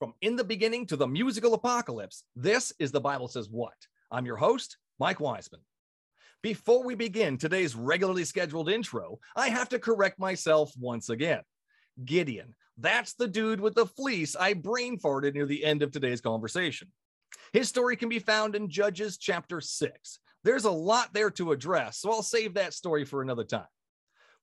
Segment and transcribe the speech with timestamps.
[0.00, 3.74] From in the beginning to the musical apocalypse, this is the Bible Says What.
[4.10, 5.60] I'm your host, Mike Wiseman.
[6.42, 11.42] Before we begin today's regularly scheduled intro, I have to correct myself once again.
[12.02, 16.22] Gideon, that's the dude with the fleece I brain farted near the end of today's
[16.22, 16.88] conversation.
[17.52, 20.18] His story can be found in Judges chapter 6.
[20.44, 23.68] There's a lot there to address, so I'll save that story for another time.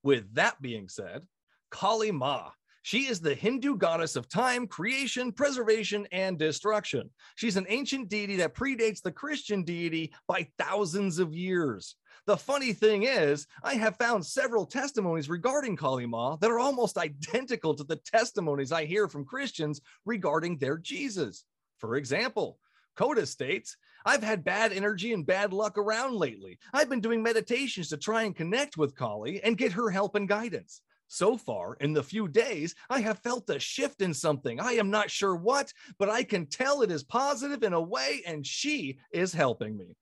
[0.04, 1.26] With that being said,
[1.72, 2.50] Kali Ma,
[2.82, 7.10] she is the Hindu goddess of time, creation, preservation, and destruction.
[7.36, 11.96] She's an ancient deity that predates the Christian deity by thousands of years.
[12.26, 16.98] The funny thing is, I have found several testimonies regarding Kali Ma that are almost
[16.98, 21.44] identical to the testimonies I hear from Christians regarding their Jesus.
[21.78, 22.58] For example,
[22.96, 26.58] Coda states, I've had bad energy and bad luck around lately.
[26.72, 30.28] I've been doing meditations to try and connect with Kali and get her help and
[30.28, 30.82] guidance.
[31.08, 34.60] So far, in the few days, I have felt a shift in something.
[34.60, 38.22] I am not sure what, but I can tell it is positive in a way,
[38.26, 39.96] and she is helping me.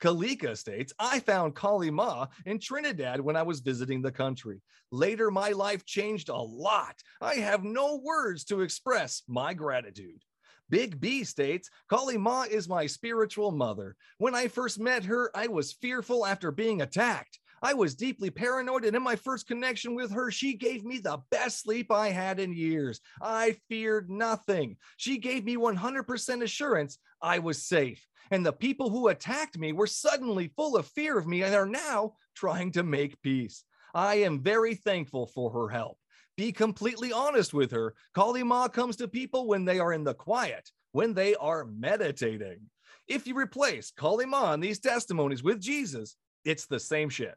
[0.00, 4.62] Kalika states, I found Kali Ma in Trinidad when I was visiting the country.
[4.90, 6.96] Later, my life changed a lot.
[7.20, 10.22] I have no words to express my gratitude.
[10.68, 13.94] Big B states, Kali Ma is my spiritual mother.
[14.18, 17.38] When I first met her, I was fearful after being attacked.
[17.62, 21.18] I was deeply paranoid, and in my first connection with her, she gave me the
[21.30, 23.00] best sleep I had in years.
[23.20, 24.76] I feared nothing.
[24.96, 28.06] She gave me 100% assurance I was safe.
[28.30, 31.66] And the people who attacked me were suddenly full of fear of me and are
[31.66, 33.64] now trying to make peace.
[33.94, 35.98] I am very thankful for her help.
[36.36, 37.94] Be completely honest with her.
[38.14, 42.60] Kali Ma comes to people when they are in the quiet, when they are meditating.
[43.08, 47.36] If you replace Kali Ma in these testimonies with Jesus, it's the same shit.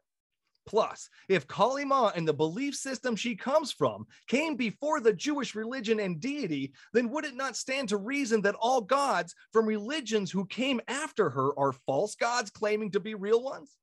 [0.69, 5.55] Plus, if Kali Ma and the belief system she comes from came before the Jewish
[5.55, 10.29] religion and deity, then would it not stand to reason that all gods from religions
[10.29, 13.77] who came after her are false gods claiming to be real ones?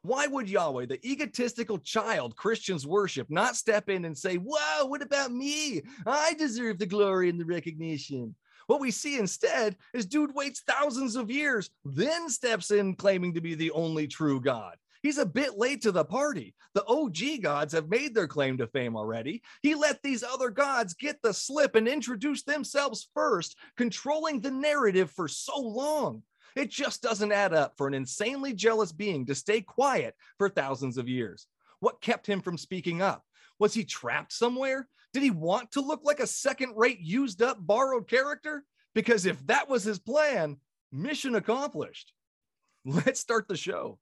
[0.00, 5.02] Why would Yahweh, the egotistical child Christians worship, not step in and say, Whoa, what
[5.02, 5.82] about me?
[6.06, 8.34] I deserve the glory and the recognition.
[8.68, 13.42] What we see instead is dude waits thousands of years, then steps in claiming to
[13.42, 14.78] be the only true God.
[15.02, 16.54] He's a bit late to the party.
[16.74, 19.42] The OG gods have made their claim to fame already.
[19.60, 25.10] He let these other gods get the slip and introduce themselves first, controlling the narrative
[25.10, 26.22] for so long.
[26.54, 30.98] It just doesn't add up for an insanely jealous being to stay quiet for thousands
[30.98, 31.46] of years.
[31.80, 33.24] What kept him from speaking up?
[33.58, 34.88] Was he trapped somewhere?
[35.12, 38.64] Did he want to look like a second rate, used up, borrowed character?
[38.94, 40.58] Because if that was his plan,
[40.92, 42.12] mission accomplished.
[42.84, 43.98] Let's start the show.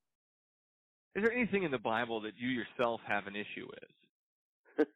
[1.17, 3.91] Is there anything in the Bible that you yourself have an issue with?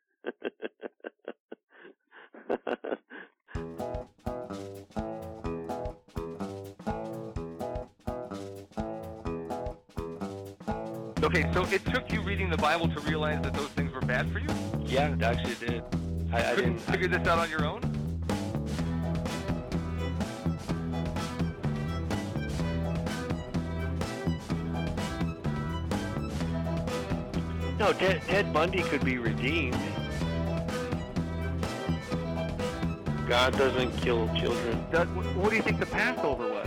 [11.25, 14.31] okay, so it took you reading the Bible to realize that those things were bad
[14.31, 14.49] for you?
[14.85, 15.83] Yeah, it actually did.
[16.33, 16.79] I, I didn't.
[16.79, 18.04] figure this out on your own?
[27.85, 29.77] No, Ted, Ted Bundy could be redeemed.
[33.29, 34.87] God doesn't kill children.
[34.91, 36.67] Does, what do you think the Passover was?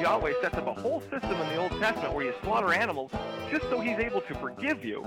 [0.00, 3.10] Yahweh sets up a whole system in the Old Testament where you slaughter animals
[3.50, 5.04] just so he's able to forgive you.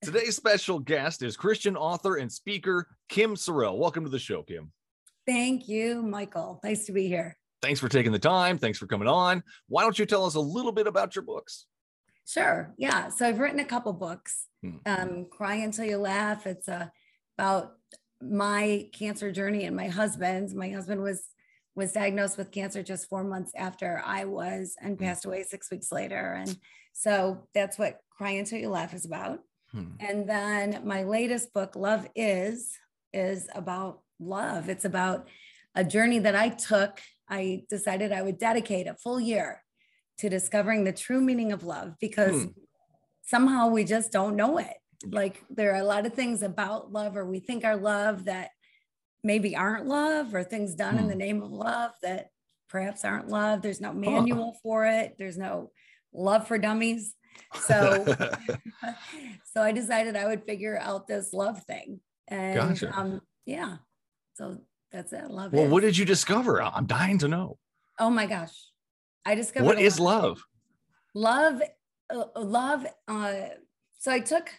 [0.00, 3.76] Today's special guest is Christian author and speaker Kim Sorrelle.
[3.76, 4.72] Welcome to the show, Kim.
[5.26, 6.60] Thank you, Michael.
[6.64, 7.36] Nice to be here.
[7.62, 8.58] Thanks for taking the time.
[8.58, 9.42] Thanks for coming on.
[9.68, 11.66] Why don't you tell us a little bit about your books?
[12.26, 12.74] Sure.
[12.76, 13.08] Yeah.
[13.08, 14.46] So I've written a couple books.
[14.62, 14.76] Hmm.
[14.84, 16.46] Um, Cry Until You Laugh.
[16.46, 16.88] It's uh,
[17.38, 17.72] about
[18.20, 20.54] my cancer journey and my husband's.
[20.54, 21.28] My husband was
[21.74, 25.92] was diagnosed with cancer just four months after I was and passed away six weeks
[25.92, 26.32] later.
[26.32, 26.56] And
[26.94, 29.40] so that's what Cry Until You Laugh is about.
[29.72, 29.92] Hmm.
[30.00, 32.72] And then my latest book, Love Is,
[33.12, 34.70] is about love.
[34.70, 35.28] It's about
[35.74, 37.00] a journey that I took.
[37.28, 39.62] I decided I would dedicate a full year
[40.18, 42.50] to discovering the true meaning of love because Hmm.
[43.22, 44.76] somehow we just don't know it.
[45.04, 48.50] Like there are a lot of things about love, or we think are love that
[49.22, 51.10] maybe aren't love, or things done in Hmm.
[51.10, 52.30] the name of love that
[52.68, 53.62] perhaps aren't love.
[53.62, 55.70] There's no manual for it, there's no
[56.12, 57.14] love for dummies.
[57.60, 58.06] So
[59.54, 62.00] so I decided I would figure out this love thing.
[62.28, 62.92] And Gotcha.
[62.96, 63.76] um, yeah.
[64.34, 64.58] So
[64.96, 65.30] that's it.
[65.30, 65.70] Love well, is.
[65.70, 66.62] what did you discover?
[66.62, 67.58] I'm dying to know.
[67.98, 68.54] oh my gosh.
[69.24, 70.42] I discovered What is love?
[71.14, 71.60] love
[72.14, 73.32] uh, love uh
[73.98, 74.50] so i took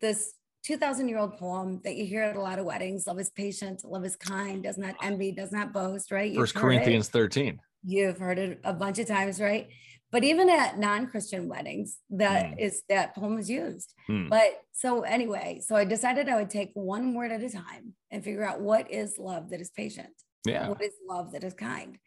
[0.00, 0.32] this
[0.64, 3.84] 2000 year old poem that you hear at a lot of weddings love is patient
[3.84, 7.60] love is kind does not envy does not boast right First Corinthians 13.
[7.84, 9.68] you've heard it a bunch of times right
[10.12, 12.58] but even at non-christian weddings that Mm.
[12.58, 14.28] is that poem is used Hmm.
[14.28, 18.24] but so anyway so i decided i would take one word at a time and
[18.24, 20.14] figure out what is love that is patient
[20.46, 20.68] Yeah.
[20.68, 21.98] what is love that is kind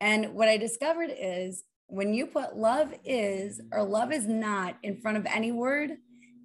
[0.00, 5.00] and what i discovered is when you put love is or love is not in
[5.00, 5.90] front of any word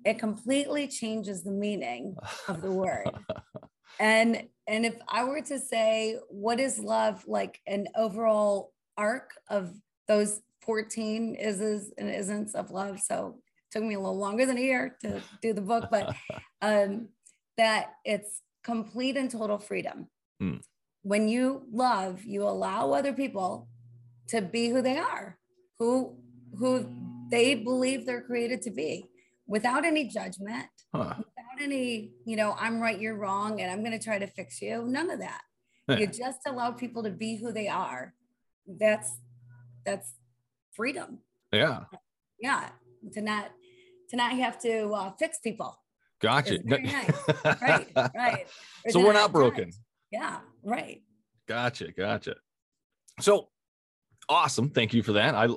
[0.06, 2.16] it completely changes the meaning
[2.48, 3.10] of the word
[4.00, 9.74] and and if i were to say what is love like an overall arc of
[10.08, 14.58] those 14 is's and isn't of love so it took me a little longer than
[14.58, 16.16] a year to do the book but
[16.62, 17.10] um
[17.58, 20.08] that it's complete and total freedom
[20.40, 20.58] Hmm.
[21.04, 23.68] when you love you allow other people
[24.30, 25.38] to be who they are
[25.80, 26.18] who
[26.60, 26.72] who
[27.30, 29.06] they believe they're created to be
[29.48, 31.16] without any judgment Huh.
[31.18, 34.62] without any, you know, I'm right, you're wrong, and I'm going to try to fix
[34.62, 34.86] you.
[34.86, 35.42] None of that.
[35.88, 35.98] Yeah.
[35.98, 38.14] You just allow people to be who they are.
[38.68, 39.10] That's
[39.86, 40.14] that's
[40.76, 41.20] freedom.
[41.52, 41.86] Yeah.
[42.40, 42.70] Yeah,
[43.14, 43.52] to not
[44.10, 45.78] to not have to uh, fix people.
[46.22, 46.60] Gotcha.
[46.64, 47.12] Very nice.
[47.62, 48.48] Right, right.
[48.86, 49.72] Or So we're not broken.
[50.12, 51.02] Yeah, right.
[51.48, 51.92] Gotcha.
[51.92, 52.36] Gotcha.
[53.20, 53.50] So
[54.30, 54.70] awesome.
[54.70, 55.36] Thank you for that.
[55.36, 55.50] I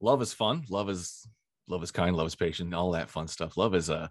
[0.00, 0.64] love is fun.
[0.68, 1.26] Love is
[1.68, 2.16] love is kind.
[2.16, 2.74] Love is patient.
[2.74, 3.56] All that fun stuff.
[3.56, 4.10] Love is a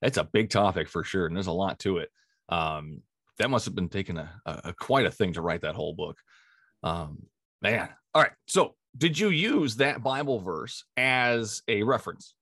[0.00, 2.10] it's a big topic for sure, and there's a lot to it.
[2.48, 3.02] Um,
[3.38, 5.94] that must have been taking a, a, a quite a thing to write that whole
[5.94, 6.18] book.
[6.82, 7.26] Um,
[7.60, 7.88] man.
[8.14, 8.32] All right.
[8.46, 12.34] So did you use that Bible verse as a reference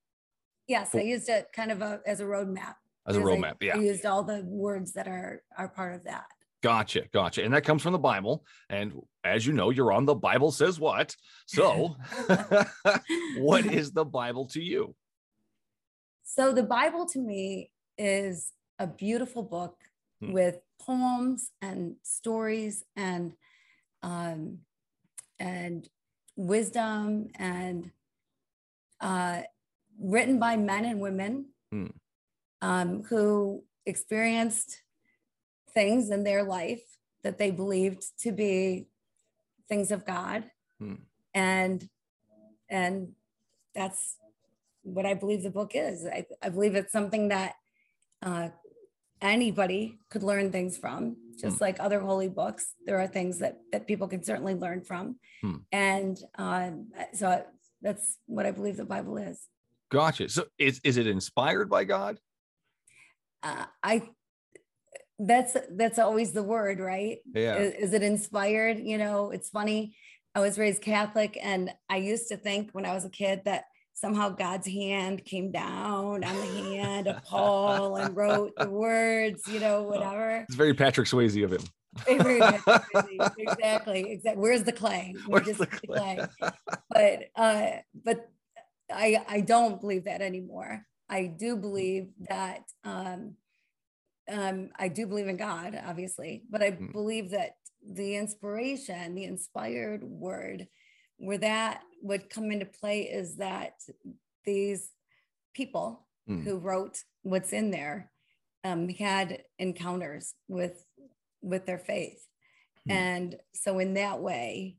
[0.67, 2.75] Yes, I used it kind of a, as a roadmap.
[3.07, 3.55] as a because I- roadmap?
[3.61, 3.77] Yeah.
[3.77, 6.27] I used all the words that are are part of that.
[6.63, 7.43] Gotcha, gotcha.
[7.43, 8.45] And that comes from the Bible.
[8.69, 8.93] And
[9.25, 11.17] as you know, you're on the Bible says what.
[11.47, 11.97] So,
[13.39, 14.95] what is the Bible to you?
[16.23, 19.77] So the Bible to me is a beautiful book
[20.23, 20.33] Hmm.
[20.33, 23.33] with poems and stories and
[24.03, 24.59] um,
[25.39, 25.89] and
[26.41, 27.91] wisdom and
[29.01, 29.43] uh,
[30.01, 31.87] written by men and women Hmm.
[32.63, 34.83] um, who experienced
[35.73, 36.83] things in their life
[37.23, 38.89] that they believed to be
[39.69, 40.95] things of God, Hmm.
[41.35, 41.89] and
[42.69, 43.15] and
[43.75, 44.17] that's
[44.83, 46.07] what I believe the book is.
[46.07, 47.55] I, I believe it's something that
[48.23, 48.49] uh,
[49.21, 52.75] anybody could learn things from, just like other holy books.
[52.87, 55.57] There are things that that people can certainly learn from, Hmm.
[55.73, 57.45] and um, so
[57.83, 59.47] that's what I believe the Bible is.
[59.91, 60.29] Gotcha.
[60.29, 62.19] So, is, is it inspired by God?
[63.43, 64.09] Uh, I
[65.19, 67.19] that's that's always the word, right?
[67.35, 67.57] Yeah.
[67.57, 69.95] is, is it inspired you know it's funny
[70.35, 73.65] i was raised catholic and i used to think when i was a kid that
[73.95, 76.47] somehow god's hand came down on the
[76.77, 81.53] hand of paul and wrote the words you know whatever It's very Patrick Swayze of
[81.53, 81.63] him.
[83.39, 86.29] Exactly exactly where's the clay We're Where's just the the clay?
[86.89, 87.67] but uh
[88.05, 88.29] but
[88.93, 93.35] i i don't believe that anymore i do believe that um
[94.31, 96.93] um i do believe in god obviously but i Mm.
[96.93, 97.53] believe that
[97.85, 100.67] the inspiration the inspired word
[101.21, 103.75] where that would come into play is that
[104.45, 104.91] these
[105.55, 106.45] people Mm.
[106.45, 108.13] who wrote what's in there
[108.63, 110.85] um, had encounters with
[111.43, 112.27] with their faith
[112.85, 112.93] Hmm.
[112.93, 114.77] and so in that way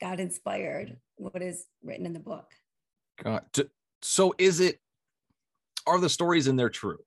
[0.00, 2.50] god inspired what is written in the book
[3.22, 3.44] God.
[4.02, 4.80] So, is it,
[5.86, 6.98] are the stories in there true?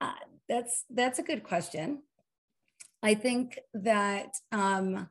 [0.00, 0.12] Uh,
[0.48, 2.02] that's that's a good question.
[3.02, 5.10] I think that um,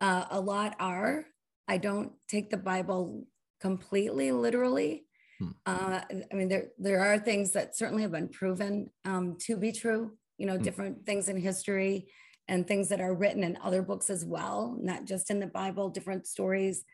[0.00, 1.26] uh, a lot are.
[1.68, 3.26] I don't take the Bible
[3.60, 5.06] completely literally.
[5.38, 5.50] Hmm.
[5.66, 9.72] Uh, I mean, there there are things that certainly have been proven um, to be
[9.72, 10.18] true.
[10.38, 10.62] You know, Hmm.
[10.62, 12.12] different things in history
[12.48, 15.88] and things that are written in other books as well, not just in the Bible.
[15.90, 16.84] Different stories,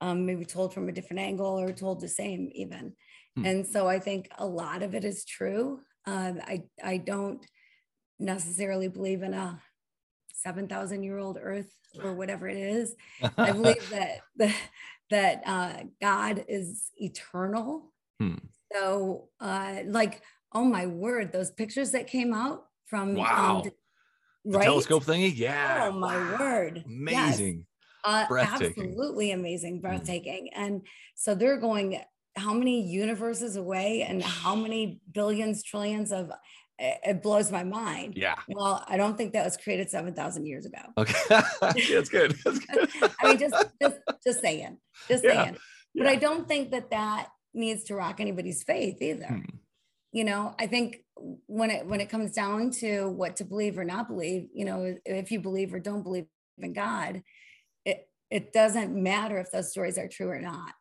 [0.00, 2.94] um, maybe told from a different angle or told the same even.
[3.36, 3.46] Hmm.
[3.46, 5.80] And so I think a lot of it is true.
[6.06, 7.44] Um, I I don't
[8.18, 9.60] necessarily believe in a
[10.46, 11.72] seven thousand year old Earth
[12.02, 12.94] or whatever it is.
[13.38, 14.54] I believe that that
[15.10, 17.92] that uh, God is eternal.
[18.20, 18.36] Hmm.
[18.72, 20.22] So, uh, like,
[20.52, 23.62] oh my word, those pictures that came out from Wow.
[23.64, 23.72] the-
[24.44, 25.32] the telescope thingy?
[25.36, 25.88] Yeah.
[25.88, 26.36] Oh my Wow.
[26.38, 26.84] word!
[26.86, 26.86] Yes.
[26.86, 27.66] Amazing.
[28.04, 28.84] Uh, Breathtaking.
[28.84, 28.88] Mm.
[28.90, 30.50] Absolutely amazing, breathtaking.
[30.54, 30.82] And
[31.16, 32.00] so they're going
[32.36, 36.30] how many universes away and how many billions, trillions of
[36.78, 38.14] it blows my mind.
[38.16, 38.34] Yeah.
[38.48, 40.78] Well, I don't think that was created 7,000 years ago.
[40.98, 41.14] Okay.
[41.30, 42.36] That's good.
[42.44, 42.88] That's good.
[43.20, 44.78] I mean, just, just, just saying,
[45.08, 45.56] just Yeah, saying.
[45.94, 49.26] But I don't think that that needs to rock anybody's faith either.
[49.26, 49.40] Hmm.
[50.12, 51.04] you know, I think
[51.46, 54.94] when it when it comes down to what to believe or not believe, you know,
[55.06, 56.26] if you believe or don't believe
[56.58, 57.22] in God,
[57.86, 60.74] it it doesn't matter if those stories are true or not.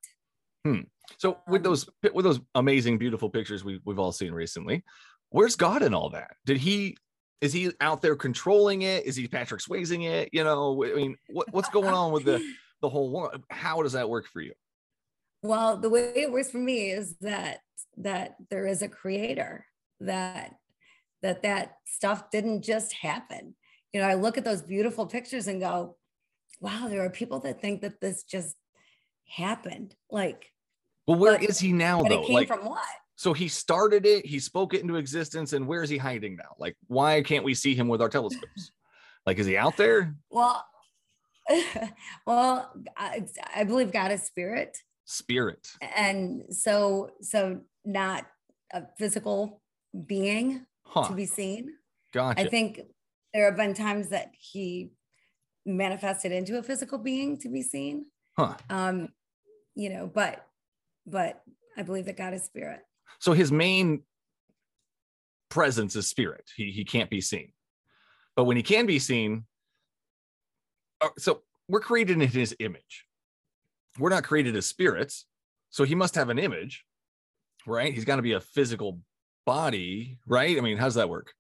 [0.66, 0.82] Hmm.
[1.18, 4.84] So with Um, those with those amazing, beautiful pictures we we've all seen recently,
[5.30, 6.36] where's God in all that?
[6.46, 6.98] Did he
[7.42, 9.06] is he out there controlling it?
[9.06, 10.30] Is he Patrick Swayzing it?
[10.32, 12.42] You know, I mean, what, what's going on with the
[12.82, 13.44] the whole world?
[13.50, 14.54] How does that work for you?
[15.44, 17.60] Well, the way it works for me is that
[17.98, 19.66] that there is a creator
[20.00, 20.56] that
[21.22, 23.56] that that stuff didn't just happen.
[23.94, 25.98] You know, I look at those beautiful pictures and go,
[26.60, 28.56] "Wow, there are people that think that this just
[29.28, 30.52] happened." Like,
[31.08, 32.22] Well, where is But- he now but though?
[32.24, 32.84] it came Like, from what?
[33.16, 36.56] So he started it, he spoke it into existence, and where is he hiding now?
[36.60, 38.72] Like, why can't we see him with our telescopes?
[39.26, 40.16] Like, is he out there?
[40.30, 40.66] Well,
[42.28, 45.68] well, I, I believe God is spirit, Spirit.
[45.96, 48.26] and so so not
[48.74, 49.62] a physical
[50.06, 51.08] being Huh.
[51.10, 51.70] to be seen.
[52.14, 52.42] Gotcha.
[52.42, 52.82] I think
[53.34, 54.92] there have been times that he
[55.66, 58.06] manifested into a physical being to be seen.
[58.38, 58.56] huh.
[58.70, 59.10] Um,
[59.76, 60.46] you know, but
[61.06, 61.42] but
[61.78, 62.80] I believe that God is spirit.
[63.20, 64.04] So his main
[65.50, 66.50] presence is spirit.
[66.56, 67.52] He he can't be seen.
[68.36, 69.46] But when he can be seen,
[71.02, 73.06] uh, so we're created in his image.
[73.98, 75.26] We're not created as spirits.
[75.70, 76.86] So he must have an image,
[77.66, 77.94] right?
[77.94, 79.00] He's got to be a physical
[79.46, 80.58] body, right?
[80.58, 81.34] I mean, how's that work?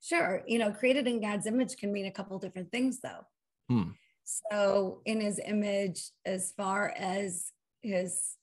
[0.00, 3.24] Sure, you know, created in God's image can mean a couple different things though.
[3.68, 3.90] Hmm.
[4.24, 7.52] So in his image, as far as
[7.82, 8.36] his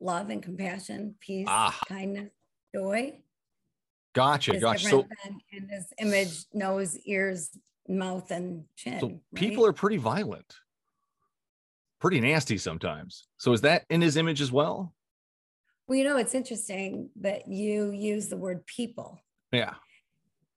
[0.00, 1.78] love and compassion, peace, Ah.
[1.86, 2.30] kindness,
[2.74, 3.20] joy,
[4.12, 4.88] Gotcha, gotcha.
[4.88, 5.06] So,
[5.52, 7.50] in his image, nose, ears,
[7.88, 8.98] mouth, and chin.
[8.98, 10.56] so people are pretty violent,
[12.00, 13.28] pretty nasty sometimes.
[13.36, 14.92] So is that in his image as well?
[15.86, 19.74] Well, you know, it's interesting that you use the word people Yeah.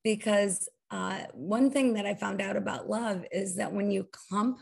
[0.03, 4.59] because uh, one thing that I found out about love is that when you clump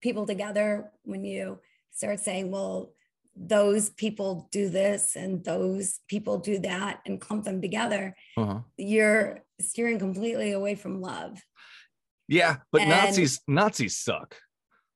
[0.00, 2.92] people together, when you start saying, well,
[3.36, 8.60] those people do this and those people do that and clump them together, Uh-huh.
[8.76, 11.40] you're steering completely away from love.
[12.28, 14.36] Yeah, but And- Nazis Nazis suck.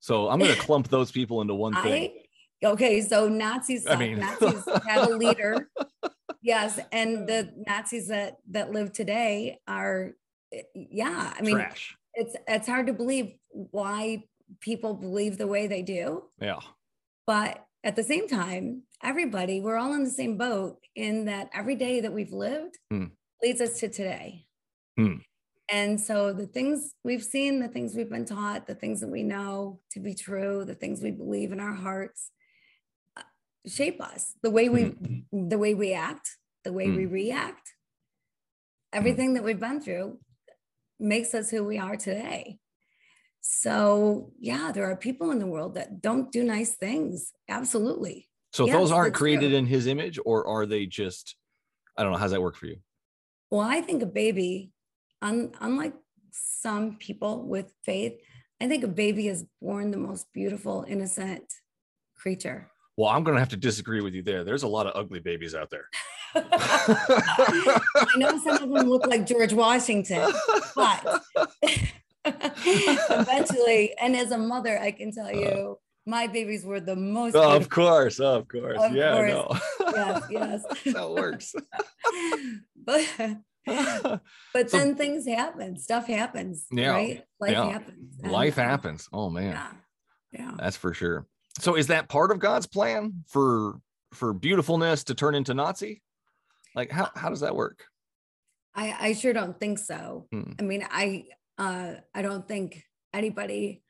[0.00, 2.12] So I'm gonna clump those people into one thing.
[2.64, 5.68] I okay, so Nazis I mean- Nazis had a leader.
[6.40, 10.12] Yes, and the Nazis that that live today are
[10.75, 11.97] yeah, I mean Trash.
[12.14, 14.25] it's it's hard to believe why
[14.61, 16.61] people believe the way they do, Yeah.
[17.26, 21.76] but at the same time, everybody, we're all in the same boat in that every
[21.76, 23.06] day that we've lived Hmm.
[23.42, 24.47] leads us to today.
[24.97, 25.18] Hmm.
[25.70, 29.23] And so the things we've seen, the things we've been taught, the things that we
[29.23, 32.30] know to be true, the things we believe in our hearts
[33.16, 33.23] uh,
[33.66, 34.35] shape us.
[34.42, 34.97] The way we
[35.32, 36.97] the way we act, the way Hmm.
[36.97, 37.75] we react.
[38.92, 40.18] Everything that we've been through
[40.99, 42.58] makes us who we are today.
[43.50, 47.33] So, yeah, there are people in the world that don't do nice things.
[47.49, 48.28] Absolutely.
[48.52, 49.59] So Yes, those aren't created true.
[49.59, 51.35] in his image, or are they just
[51.97, 52.76] I don't know, how's that work for you?
[53.50, 54.71] Well, I think a baby,
[55.23, 55.95] un, unlike
[56.31, 58.21] some people with faith,
[58.61, 61.50] I think a baby is born the most beautiful, innocent
[62.17, 62.71] creature.
[62.99, 64.45] Well, I'm gonna have to disagree with you there.
[64.45, 65.87] There's a lot of ugly babies out there.
[66.35, 70.31] I know some of them look like George Washington,
[70.76, 71.23] but
[73.11, 77.35] eventually, and as a mother, I can tell you, my babies were the most.
[77.37, 78.78] Oh, of course, of course.
[78.80, 79.30] Of yeah, course.
[79.30, 79.92] know.
[79.92, 80.62] Yes, yes.
[80.85, 81.54] That's how it works.
[82.85, 83.08] but
[84.54, 85.78] but So- then things happen.
[85.78, 86.66] Stuff happens.
[86.70, 87.25] Yeah, Right.
[87.40, 87.70] Life yeah.
[87.70, 88.18] happens.
[88.23, 89.08] and, Life uh, happens.
[89.12, 89.52] Oh man.
[89.52, 89.73] Yeah.
[90.32, 90.54] Yeah.
[90.58, 91.26] That's for sure.
[91.58, 93.80] So is that part of God's plan for
[94.14, 96.02] for beautifulness to turn into Nazi?
[96.75, 97.85] Like how how does that work?
[98.75, 100.28] I, I sure don't think so.
[100.30, 100.52] Hmm.
[100.58, 101.25] I mean, I
[101.59, 103.83] uh, I don't think anybody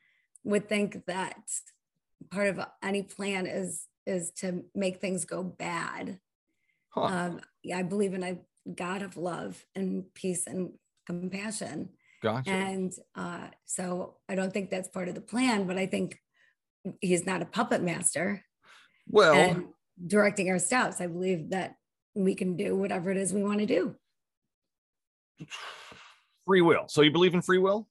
[0.44, 1.36] would think that
[2.30, 6.18] part of any plan is is to make things go bad.
[6.90, 7.02] Huh.
[7.02, 8.38] Um, yeah, I believe in a
[8.74, 10.72] God of love and peace and
[11.06, 11.90] compassion,
[12.22, 12.50] gotcha.
[12.50, 15.66] and uh, so I don't think that's part of the plan.
[15.66, 16.18] But I think
[17.00, 18.42] he's not a puppet master
[19.08, 19.74] well,
[20.06, 21.00] directing our steps.
[21.00, 21.76] I believe that
[22.14, 23.94] we can do whatever it is we want to do.
[26.48, 26.86] free will.
[26.88, 27.86] So you believe in free will?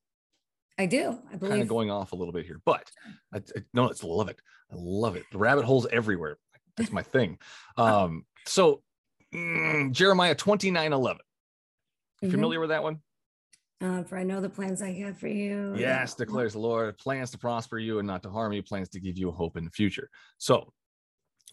[0.79, 1.19] I do.
[1.31, 1.51] I believe.
[1.51, 2.89] Kind of going off a little bit here, but
[3.33, 4.39] I, I no, it's love it.
[4.71, 5.23] I love it.
[5.31, 6.37] The rabbit holes everywhere.
[6.75, 7.37] That's my thing.
[7.77, 8.81] Um, so
[9.33, 11.21] mm, Jeremiah 29 11.
[12.23, 12.31] Mhm.
[12.31, 13.01] Familiar with that one?
[13.79, 15.75] Uh, for I know the plans I have for you.
[15.77, 18.99] Yes, declares the Lord, plans to prosper you and not to harm you, plans to
[18.99, 20.09] give you hope in the future.
[20.39, 20.73] So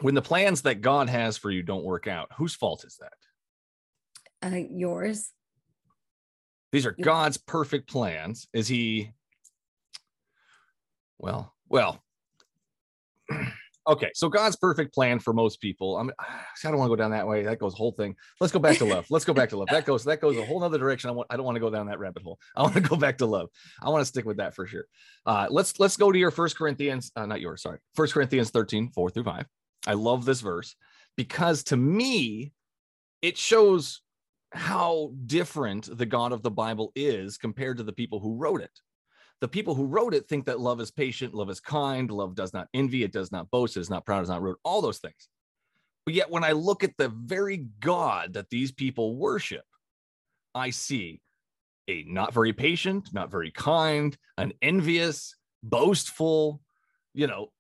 [0.00, 3.12] when the plans that God has for you don't work out, whose fault is that?
[4.50, 5.30] Uh, yours.
[6.74, 8.48] These are God's perfect plans.
[8.52, 9.12] Is he
[11.18, 12.02] well, well.
[13.86, 15.98] Okay, so God's perfect plan for most people.
[15.98, 17.42] I'm, I don't want to go down that way.
[17.42, 18.16] That goes whole thing.
[18.40, 19.04] Let's go back to love.
[19.10, 19.68] Let's go back to love.
[19.70, 21.10] That goes that goes a whole nother direction.
[21.10, 21.26] I want.
[21.28, 22.38] I don't want to go down that rabbit hole.
[22.56, 23.50] I want to go back to love.
[23.82, 24.86] I want to stick with that for sure.
[25.26, 27.12] Uh, let's let's go to your First Corinthians.
[27.14, 27.60] Uh, not yours.
[27.60, 27.78] Sorry.
[27.94, 29.46] First Corinthians 13, 4 through 5.
[29.86, 30.76] I love this verse
[31.14, 32.54] because to me,
[33.20, 34.00] it shows
[34.54, 38.80] how different the God of the Bible is compared to the people who wrote it.
[39.40, 42.52] The people who wrote it think that love is patient, love is kind, love does
[42.52, 44.80] not envy, it does not boast, it is not proud, it is not rude, all
[44.80, 45.28] those things.
[46.06, 49.64] But yet, when I look at the very God that these people worship,
[50.54, 51.20] I see
[51.88, 56.60] a not very patient, not very kind, an envious, boastful,
[57.12, 57.50] you know,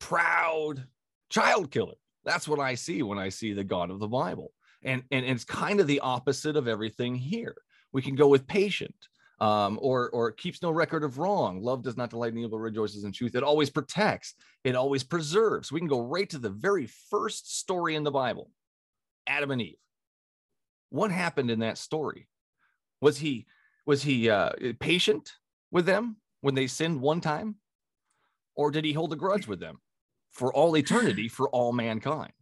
[0.00, 0.86] proud
[1.30, 1.94] child killer.
[2.24, 4.52] That's what I see when I see the God of the Bible.
[4.84, 7.54] And, and it's kind of the opposite of everything here.
[7.92, 8.94] We can go with patient,
[9.42, 11.62] um, or or keeps no record of wrong.
[11.62, 13.34] Love does not delight in evil, rejoices in truth.
[13.34, 14.34] It always protects.
[14.62, 15.72] It always preserves.
[15.72, 18.50] We can go right to the very first story in the Bible,
[19.26, 19.76] Adam and Eve.
[20.90, 22.28] What happened in that story?
[23.00, 23.46] Was he
[23.84, 25.32] was he uh, patient
[25.72, 27.56] with them when they sinned one time,
[28.54, 29.80] or did he hold a grudge with them
[30.30, 32.32] for all eternity for all mankind?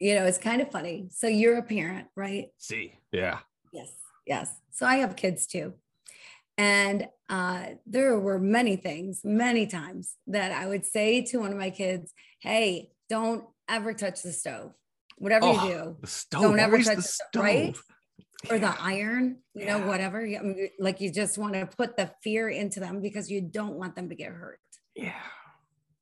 [0.00, 1.08] You know, it's kind of funny.
[1.12, 2.48] So you're a parent, right?
[2.58, 3.40] See, yeah,
[3.72, 3.92] Yes.
[4.26, 4.54] Yes.
[4.72, 5.74] So I have kids too.
[6.56, 11.58] And uh, there were many things, many times that I would say to one of
[11.58, 14.72] my kids, Hey, don't ever touch the stove.
[15.18, 16.42] Whatever Oh, you do, the stove.
[16.42, 17.76] Don't ever always touch the stove, stove, right?
[18.50, 20.22] or the iron, you know, whatever.
[20.22, 23.96] Mean, Like you just want to put the fear into them because you don't want
[23.96, 24.60] them to get hurt.
[24.94, 25.12] Yeah.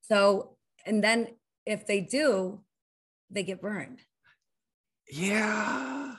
[0.02, 1.28] So, and then
[1.66, 2.62] if they do,
[3.30, 4.00] they get burned.
[5.10, 6.14] Yeah.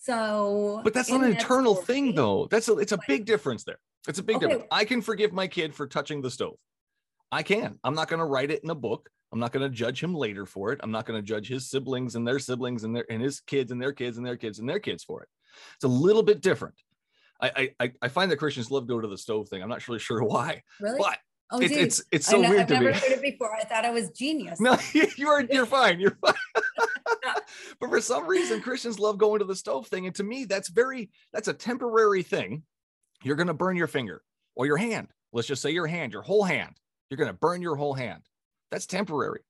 [0.00, 2.46] So, But that's not an eternal thing, though.
[2.50, 3.78] That's a it's a big difference there.
[4.08, 4.46] It's a big Okay.
[4.46, 4.68] difference.
[4.70, 6.56] I can forgive my kid for touching the stove.
[7.32, 7.78] I can.
[7.82, 9.08] I'm not going to write it in a book.
[9.32, 10.80] I'm not going to judge him later for it.
[10.82, 13.72] I'm not going to judge his siblings and their siblings and their and his kids
[13.72, 15.28] and their kids and their kids and their kids for it.
[15.74, 16.76] It's a little bit different.
[17.40, 19.62] I I, I find that Christians love go to the stove thing.
[19.62, 20.98] I'm not really sure why, Really?
[20.98, 21.18] but
[21.50, 22.92] oh, it's, it's it's I so know- weird I've to never me.
[22.92, 23.54] heard it before.
[23.54, 24.60] I thought I was genius.
[24.60, 24.76] No,
[25.16, 26.00] you're you're fine.
[26.00, 26.34] You're fine.
[27.80, 30.68] but for some reason, Christians love going to the stove thing, and to me, that's
[30.68, 32.62] very that's a temporary thing.
[33.22, 34.22] You're going to burn your finger
[34.54, 35.08] or your hand.
[35.32, 36.76] Let's just say your hand, your whole hand.
[37.10, 38.22] You're going to burn your whole hand.
[38.70, 39.40] That's temporary.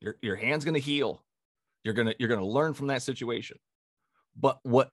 [0.00, 1.24] Your your hand's going to heal.
[1.84, 3.58] You're gonna you're gonna learn from that situation.
[4.36, 4.90] But what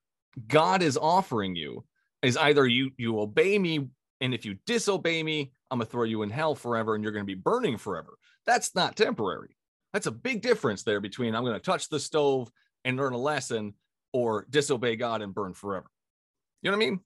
[0.47, 1.83] God is offering you
[2.21, 3.87] is either you you obey me,
[4.21, 7.25] and if you disobey me, I'm gonna throw you in hell forever, and you're gonna
[7.25, 8.17] be burning forever.
[8.45, 9.55] That's not temporary.
[9.95, 12.51] That's a big difference there between I'm going to touch the stove
[12.83, 13.75] and learn a lesson
[14.11, 15.89] or disobey God and burn forever.
[16.61, 16.99] You know what I mean?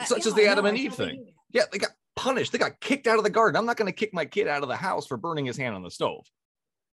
[0.00, 1.32] Uh, Such yeah, as the Adam and Eve thing.
[1.52, 2.50] Yeah, they got punished.
[2.50, 3.56] They got kicked out of the garden.
[3.56, 5.76] I'm not going to kick my kid out of the house for burning his hand
[5.76, 6.26] on the stove.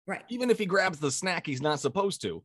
[0.05, 0.23] Right.
[0.27, 2.43] Even if he grabs the snack he's not supposed to,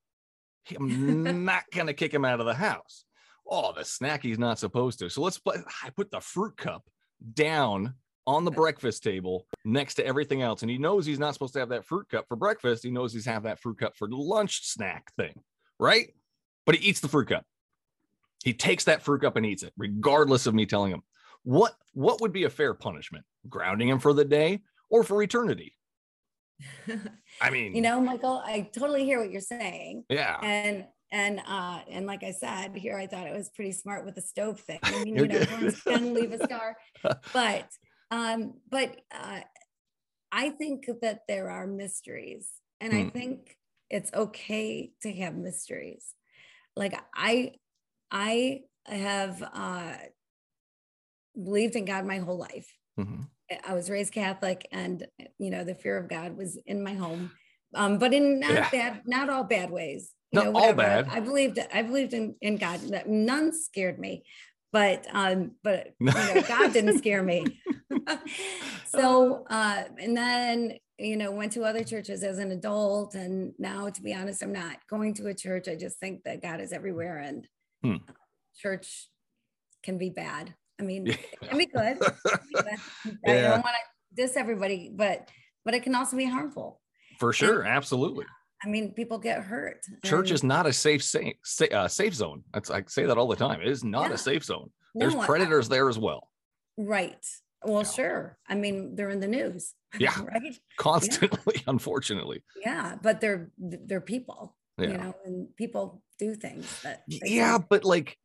[0.79, 3.05] I'm not going to kick him out of the house.
[3.45, 5.11] Oh, the snack he's not supposed to.
[5.11, 6.89] So let's put, I put the fruit cup
[7.35, 7.95] down
[8.27, 10.63] on the breakfast table next to everything else.
[10.63, 12.83] And he knows he's not supposed to have that fruit cup for breakfast.
[12.85, 15.43] He knows he's have that fruit cup for the lunch snack thing,
[15.79, 16.15] right?
[16.67, 17.45] But he eats the fruit cup.
[18.43, 21.03] He takes that fruit cup and eats it, regardless of me telling him.
[21.43, 23.25] What what would be a fair punishment?
[23.49, 25.75] Grounding him for the day or for eternity?
[27.41, 30.05] I mean, you know, Michael, I totally hear what you're saying.
[30.09, 30.39] yeah.
[30.43, 34.15] And and uh and like I said, here I thought it was pretty smart with
[34.15, 34.79] the stove thing.
[34.83, 36.77] I mean, You're know, burns can leave a scar.
[37.33, 37.69] But
[38.11, 39.41] um, but uh
[40.33, 43.09] I think that there are mysteries, and I Hmm.
[43.11, 43.57] think
[43.91, 46.15] it's okay to have mysteries.
[46.77, 47.55] Like I
[48.11, 49.95] I have uh
[51.43, 52.73] believed in God my whole life.
[52.99, 53.29] Mhm.
[53.67, 55.07] I was raised Catholic, and
[55.39, 57.31] you know the fear of God was in my home,
[57.75, 58.71] um, but in not Yeah.
[58.71, 60.13] bad, not all bad ways.
[60.33, 61.07] You Not know, all bad.
[61.09, 62.81] I believed, I believed in in God.
[62.91, 64.25] That none scared me,
[64.73, 67.61] but um, but you know, God didn't scare me.
[68.87, 73.89] so, uh, and then you know went to other churches as an adult, and now,
[73.89, 75.69] to be honest, I'm not going to a church.
[75.69, 77.47] I just think that God is everywhere, and
[77.83, 77.97] Hmm.
[78.57, 79.11] church
[79.83, 80.55] can be bad.
[80.81, 81.15] I mean, Yeah.
[81.43, 81.99] it can be good.
[82.57, 82.77] I
[83.27, 83.41] Yeah.
[83.51, 85.29] don't want to diss everybody, but
[85.65, 86.81] but it can also be harmful.
[87.21, 88.27] For sure, absolutely.
[88.65, 89.85] I mean, people get hurt.
[90.05, 91.35] Church and- is not a safe safe,
[91.73, 92.45] uh, safe zone.
[92.55, 93.61] That's I say that all the time.
[93.61, 94.15] It is not Yeah.
[94.15, 94.73] a safe zone.
[94.95, 96.31] No, There's I- predators there as well.
[96.79, 97.25] right.
[97.65, 97.91] Well, Yeah.
[97.91, 98.39] sure.
[98.49, 99.75] I mean, they're in the news.
[100.01, 100.21] Yeah.
[100.25, 100.59] right.
[100.77, 102.43] constantly, unfortunately.
[102.61, 104.89] Yeah, but they're they're people, Yeah.
[104.89, 107.03] you know, and people do things that.
[107.07, 107.69] Yeah shouldn't.
[107.69, 108.17] but like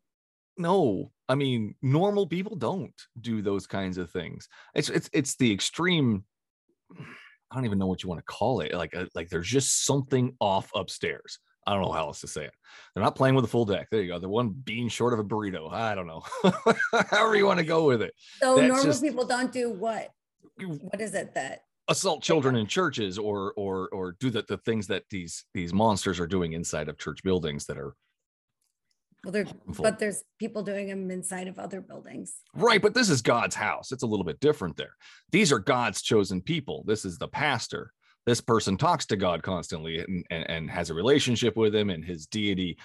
[0.57, 5.51] no i mean normal people don't do those kinds of things it's it's it's the
[5.53, 6.25] extreme
[7.49, 9.85] i don't even know what you want to call it like uh, like there's just
[9.85, 12.53] something off upstairs i don't know how else to say it
[12.93, 15.19] they're not playing with a full deck there you go they're one being short of
[15.19, 16.21] a burrito i don't know
[17.09, 20.09] however you want to go with it So that's normal just- people don't do what?
[20.65, 21.61] What is it that?
[21.87, 26.19] assault children in churches or or or do the, the things that these these monsters
[26.19, 27.95] are doing inside of church buildings that are
[29.23, 32.35] Well, there, but there's people doing them inside of other buildings.
[32.53, 33.91] Right, but this is God's house.
[33.91, 34.95] It's a little bit different there.
[35.31, 36.83] These are God's chosen people.
[36.85, 37.91] This is the pastor.
[38.29, 42.05] This person talks to God constantly and, and, and has a relationship with him, and
[42.05, 42.77] his deity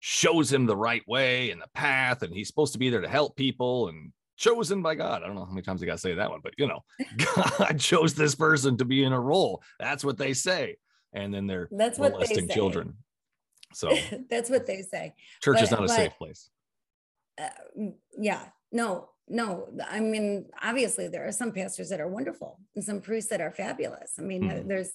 [0.00, 3.08] shows him the right way and the path, and he's supposed to be there to
[3.08, 5.22] help people and chosen by God.
[5.22, 6.80] I don't know how many times I got to say that one, but you know,
[7.36, 9.62] God chose this person to be in a role.
[9.78, 10.78] That's what they say.
[11.12, 12.54] And then they're That's what they molesting say.
[12.54, 12.96] children.
[13.74, 13.96] So
[14.30, 15.14] That's what they say.
[15.44, 16.50] church is not a but- safe place.
[17.40, 19.68] Uh, mm, yeah, no, no.
[19.88, 23.50] I mean, obviously there are some pastors that are wonderful and some priests that are
[23.50, 24.14] fabulous.
[24.18, 24.68] I mean, Mhm.
[24.68, 24.92] there's,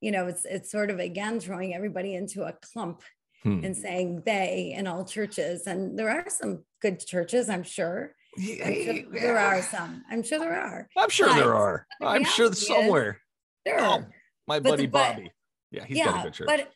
[0.00, 3.02] you know, it's it's sort of again throwing everybody into a clump
[3.42, 3.62] Hmm.
[3.64, 5.66] and saying they in all churches.
[5.66, 8.14] And there are some good churches, I'm sure.
[8.38, 10.02] I'm sure there are some.
[10.10, 10.88] I'm sure there are.
[10.96, 11.86] I'm sure there are.
[12.02, 13.20] I'm sure somewhere.
[13.64, 14.10] There Oh, are.
[14.46, 15.32] my But buddy the- but- Bobby.
[15.70, 16.46] Yeah, he's got a good church.
[16.46, 16.72] But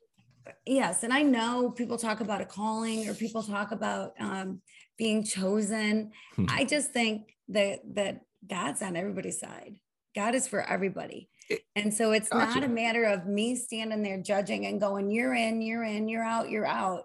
[0.67, 4.61] yes, and I know people talk about a calling or people talk about um,
[4.99, 6.13] being chosen.
[6.37, 6.47] Hmm.
[6.51, 9.77] I just think that that God's on everybody's side.
[10.15, 11.31] God is for everybody.
[11.75, 15.63] And so it's not a matter of me standing there judging and going, you're in,
[15.63, 17.05] you're in, you're out, you're out.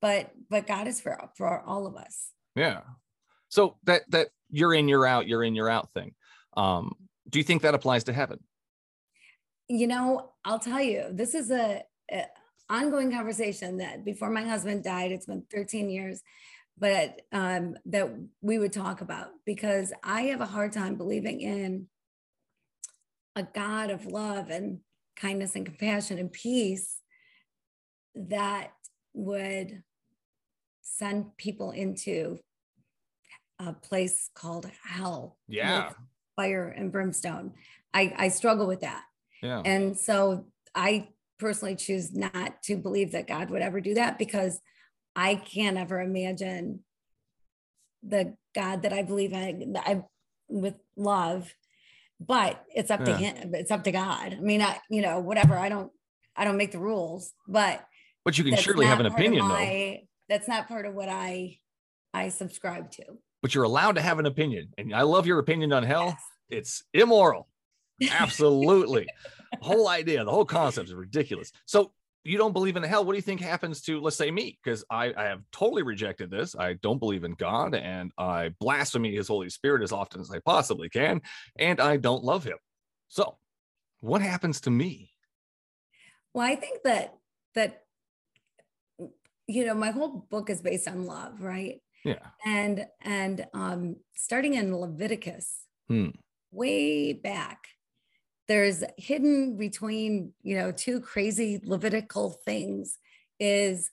[0.00, 2.30] But but God is for for all of us.
[2.54, 2.80] yeah.
[3.48, 6.14] So that that you're in, you're out, you're in, you're out thing.
[6.56, 6.92] Um,
[7.28, 8.38] do you think that applies to heaven?
[9.68, 12.24] you know i'll tell you this is a, a
[12.70, 16.22] ongoing conversation that before my husband died it's been 13 years
[16.78, 18.08] but um that
[18.40, 21.86] we would talk about because i have a hard time believing in
[23.36, 24.80] a god of love and
[25.16, 26.98] kindness and compassion and peace
[28.14, 28.72] that
[29.12, 29.82] would
[30.82, 32.38] send people into
[33.60, 35.90] a place called hell Yeah.
[36.36, 37.52] fire and brimstone
[37.92, 39.04] i i struggle with that
[39.42, 39.62] Yeah.
[39.64, 44.60] and so I personally choose not to believe that God would ever do that because
[45.16, 46.80] I can't ever imagine
[48.02, 50.02] the God that I believe in I
[50.48, 51.54] with love.
[52.20, 53.54] But it's up to him.
[53.54, 54.34] It's up to God.
[54.34, 55.58] I mean, I, you know, whatever.
[55.58, 55.90] I don't
[56.36, 57.84] I don't make the rules, but
[58.24, 59.96] but you can surely have an opinion though.
[60.28, 61.58] That's not part of what I
[62.14, 63.04] I subscribe to.
[63.42, 64.68] But you're allowed to have an opinion.
[64.78, 66.06] And I love your opinion on hell.
[66.06, 66.22] Yes.
[66.48, 67.48] It's immoral.
[68.10, 69.06] Absolutely.
[69.52, 71.52] the whole idea, the whole concept is ridiculous.
[71.66, 71.92] So
[72.24, 73.04] you don't believe in hell.
[73.04, 74.58] What do you think happens to, let's say, me?
[74.62, 76.56] Because I, I have totally rejected this.
[76.56, 80.38] I don't believe in God and I blaspheme his Holy Spirit as often as I
[80.40, 81.20] possibly can.
[81.58, 82.56] And I don't love him.
[83.08, 83.36] So
[84.00, 85.10] what happens to me?
[86.32, 87.14] Well, I think that
[87.54, 87.82] that
[89.46, 91.80] you know, my whole book is based on love, right?
[92.04, 92.18] Yeah.
[92.44, 96.08] and and um starting in leviticus Hmm.
[96.50, 97.68] way back
[98.48, 102.98] there's hidden between you know two crazy levitical things
[103.40, 103.90] is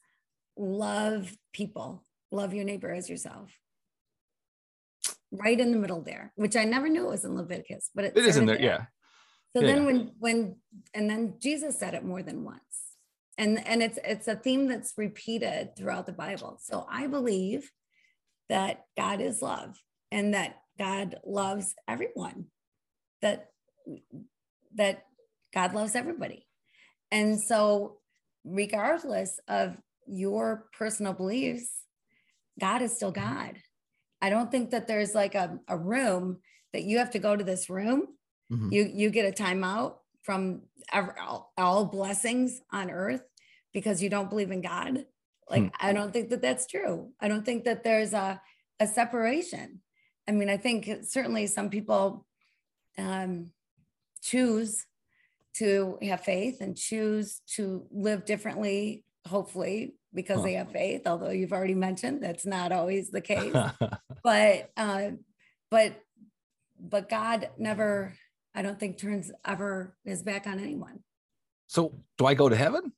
[0.58, 3.52] love people love your neighbor as yourself
[5.32, 8.14] right in the middle there which i never knew it was in leviticus but it,
[8.16, 8.66] It is in started there.
[8.66, 8.86] Yeah.
[9.56, 9.74] so Yeah.
[9.74, 10.56] then when when
[10.94, 12.62] and then Jesus said it more than once.
[13.38, 16.60] And and it's it's a theme that's repeated throughout the Bible.
[16.62, 17.72] So I believe
[18.50, 22.48] that God is love and that God loves everyone.
[23.22, 23.50] That
[24.76, 25.06] that
[25.54, 26.48] God loves everybody.
[27.12, 27.98] And so
[28.44, 31.70] regardless of your personal beliefs,
[32.60, 33.58] God is still God.
[34.22, 36.40] I don't think that there's like a, a room
[36.74, 38.08] that you have to go to this room
[38.52, 38.70] Mhm.
[38.72, 43.24] you you get a timeout from all, all blessings on earth
[43.72, 45.06] because you don't believe in god
[45.50, 45.70] like Hmm.
[45.80, 48.42] i don't think that that's true i don't think that there's a
[48.82, 49.82] a separation
[50.28, 52.28] i mean i think certainly some people
[52.98, 53.52] um
[54.22, 54.86] choose
[55.56, 60.44] to have faith and choose to live differently hopefully because Huh.
[60.44, 63.54] they have faith although you've already mentioned that's not always the case
[64.24, 65.12] but uh
[65.70, 65.94] but
[66.80, 68.14] but god never
[68.56, 71.00] i don't think turns ever his back on anyone
[71.68, 72.92] so do I go to heaven?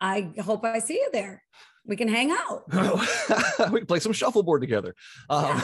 [0.00, 1.42] I hope i see you there
[1.88, 2.64] We can hang out.
[3.72, 4.92] we can play some shuffleboard together.
[5.30, 5.56] Um,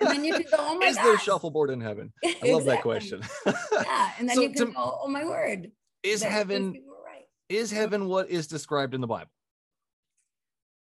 [0.00, 1.24] And then you can go, oh my is there gosh.
[1.24, 2.12] shuffleboard in heaven?
[2.24, 3.18] I love that question.
[3.44, 4.10] Yeah.
[4.18, 5.72] And then So you can to- go, oh my word.
[6.04, 6.62] is heaven
[7.04, 7.26] right.
[7.48, 9.32] is heaven what is described in the Bible?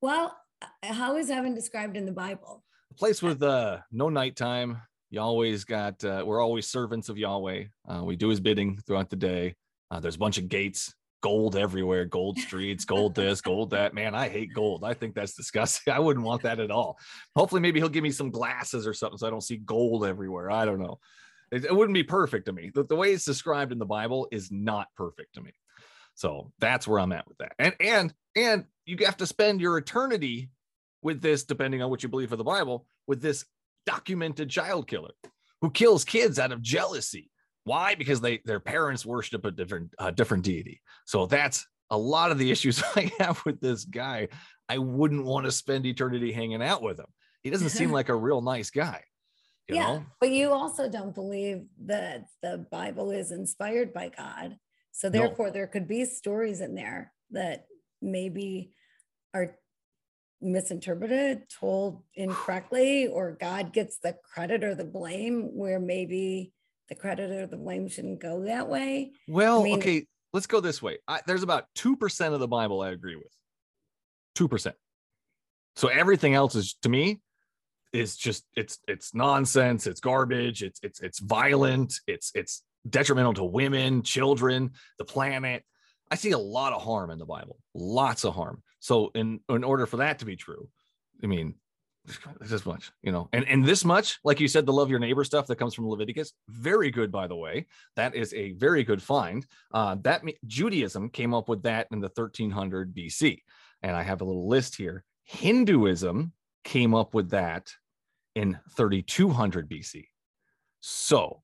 [0.01, 2.63] Well, uh, how is heaven described in the Bible?
[2.91, 4.81] A place with uh, no nighttime.
[5.11, 6.03] You always got.
[6.03, 7.65] Uh, we're always servants of Yahweh.
[7.87, 9.55] Uh, we do His bidding throughout the day.
[9.91, 13.93] Uh, there's a bunch of gates, gold everywhere, gold streets, gold this, gold that.
[13.93, 14.83] Man, I hate gold.
[14.83, 15.93] I think that's disgusting.
[15.93, 16.97] I wouldn't want that at all.
[17.35, 20.51] Hopefully, maybe He'll give me some glasses or something so I don't see gold everywhere.
[20.51, 20.99] I don't know.
[21.51, 22.71] It, it wouldn't be perfect to me.
[22.73, 25.51] The, the way it's described in the Bible is not perfect to me.
[26.15, 27.53] So that's where I'm at with that.
[27.59, 30.49] And and and you have to spend your eternity
[31.01, 33.45] with this, depending on what you believe for the Bible, with this
[33.85, 35.11] documented child killer
[35.61, 37.29] who kills kids out of jealousy.
[37.67, 37.95] Why?
[37.95, 40.81] Because they their parents worship a different uh, different deity.
[41.05, 44.29] So that's a lot of the issues I have with this guy.
[44.69, 47.07] I wouldn't want to spend eternity hanging out with him.
[47.43, 49.03] He doesn't seem like a real nice guy.
[49.67, 49.83] You yeah.
[49.83, 50.05] know?
[50.21, 54.57] But you also don't believe that the Bible is inspired by God.
[54.93, 55.19] So No.
[55.19, 57.65] therefore, there could be stories in there that
[58.01, 58.71] maybe
[59.33, 59.57] are
[60.41, 66.53] misinterpreted, told incorrectly, or God gets the credit or the blame where maybe
[66.89, 69.11] the credit or the blame shouldn't go that way.
[69.27, 70.97] Well, mean- okay, let's go this way.
[71.07, 73.33] I, there's about 2% of the Bible I agree with.
[74.37, 74.73] 2%.
[75.75, 77.19] So everything else is to me
[77.93, 83.43] is just it's it's nonsense, it's garbage, it's it's it's violent, it's it's detrimental to
[83.43, 85.63] women, children, the planet.
[86.09, 87.57] I see a lot of harm in the Bible.
[87.75, 88.63] Lots of harm.
[88.79, 90.67] So in in order for that to be true,
[91.23, 91.55] I mean
[92.39, 95.23] this much, you know, and and this much, like you said, the love your neighbor
[95.23, 97.67] stuff that comes from Leviticus, very good, by the way.
[97.95, 99.45] That is a very good find.
[99.73, 103.41] Uh, that Judaism came up with that in the 1300 BC,
[103.81, 105.03] and I have a little list here.
[105.23, 106.31] Hinduism
[106.63, 107.71] came up with that
[108.35, 110.05] in 3200 BC.
[110.79, 111.41] So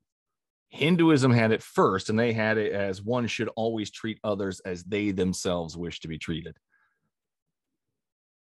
[0.70, 4.84] Hinduism had it first, and they had it as one should always treat others as
[4.84, 6.58] they themselves wish to be treated.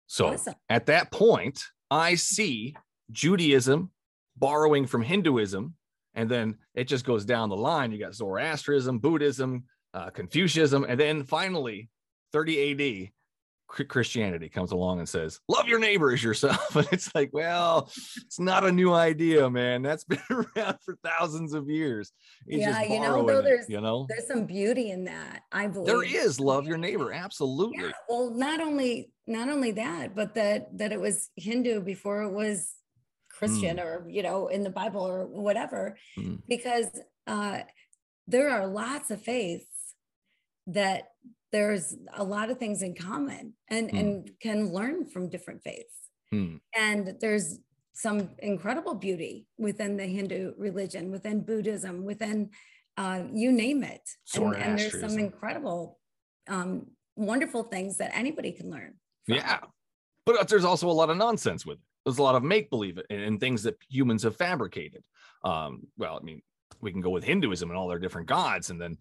[0.08, 0.56] So Awesome.
[0.69, 2.76] at that point, I see
[3.12, 3.91] Judaism
[4.38, 5.76] borrowing from Hinduism,
[6.15, 7.91] and then it just goes down the line.
[7.91, 11.89] You got Zoroastrianism, Buddhism, uh, Confucianism, and then finally,
[12.32, 13.12] 30 AD,
[13.89, 17.89] Christianity comes along and says, "Love your neighbor as yourself." And it's like, well,
[18.25, 19.81] it's not a new idea, man.
[19.81, 22.12] That's been around for thousands of years.
[22.47, 25.67] He's Yeah, you know, though, it, there's- you know, There's some beauty in that, I
[25.67, 25.88] believe.
[25.88, 27.83] there is love your neighbor, absolutely.
[27.83, 32.31] Yeah, well, not only not only that, but that that it was Hindu before it
[32.31, 32.73] was
[33.29, 36.41] Christian or you know in the Bible or whatever, Mm.
[36.47, 36.88] because
[37.25, 37.59] uh,
[38.27, 39.95] there are lots of faiths
[40.67, 41.09] that
[41.54, 44.00] there's a lot of things in common and Mm.
[44.00, 46.58] and can learn from different faiths, Hmm.
[46.76, 47.60] and there's
[47.94, 52.50] some incredible beauty within the Hindu religion, within Buddhism, within
[52.98, 54.02] uh, you name it,
[54.36, 56.00] and, and there's some incredible,
[56.48, 58.94] um, wonderful things that anybody can learn.
[59.26, 59.36] from.
[59.38, 59.60] Yeah.
[60.28, 61.84] But uh, there's also a lot of nonsense with it.
[62.06, 65.04] There's a lot of make believe and, and things that humans have fabricated.
[65.44, 66.42] Um, well, I mean,
[66.82, 68.70] we can go with Hinduism and all their different gods.
[68.70, 68.98] And then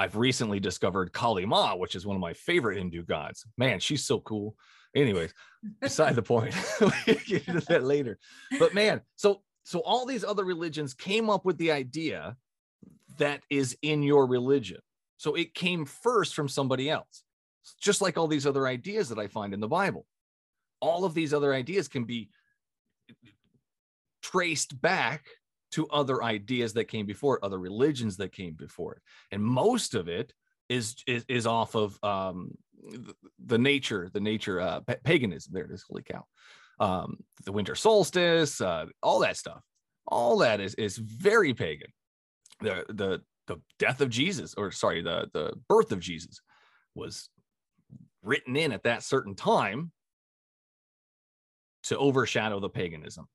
[0.00, 3.44] I've recently discovered Kali Ma, which is one of my favorite Hindu gods.
[3.58, 4.56] Man, she's so cool.
[4.96, 5.34] Anyways,
[5.80, 6.54] beside the point.
[7.06, 8.18] we get into that later.
[8.58, 12.36] But man, so so all these other religions came up with the idea
[13.18, 14.78] that is in your religion.
[15.18, 17.24] So it came first from somebody else
[17.80, 20.06] just like all these other ideas that I find in the Bible.
[20.80, 22.30] All of these other ideas can be
[24.22, 25.26] traced back
[25.72, 29.02] to other ideas that came before it, other religions that came before it,
[29.32, 30.32] and most of it
[30.68, 32.52] is is, is off of um,
[33.38, 35.52] the, nature, the nature uh, pa- paganism.
[35.52, 35.84] There it is.
[35.88, 36.24] Holy cow!
[36.78, 39.62] Um, the winter solstice, uh, all that stuff,
[40.06, 41.92] all that is is very pagan.
[42.60, 46.40] The the the death of Jesus, or sorry, the the birth of Jesus,
[46.94, 47.28] was
[48.22, 49.92] written in at that certain time
[51.84, 53.26] to overshadow the paganism.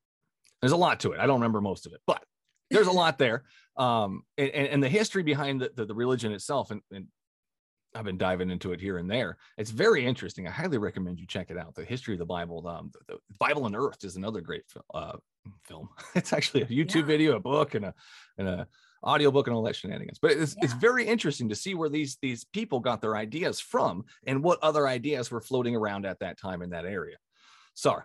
[0.60, 1.20] There's a lot to it.
[1.20, 2.22] I don't remember most of it, but
[2.70, 3.44] there's a lot there.
[3.76, 7.06] Um, and, and the history behind the, the, the religion itself, and, and
[7.94, 9.36] I've been diving into it here and there.
[9.58, 10.46] It's very interesting.
[10.46, 11.74] I highly recommend you check it out.
[11.74, 14.64] The history of the Bible, um, the, the Bible Unearthed is another great
[14.94, 15.16] uh,
[15.64, 15.88] film.
[16.14, 17.02] It's actually a YouTube Yeah.
[17.02, 17.94] video, a book, and a
[18.38, 18.66] and a
[19.04, 20.18] audiobook and all that shenanigans.
[20.18, 24.04] But it's it's very interesting to see where these these people got their ideas from
[24.26, 27.16] and what other ideas were floating around at that time in that area.
[27.74, 28.04] Sorry,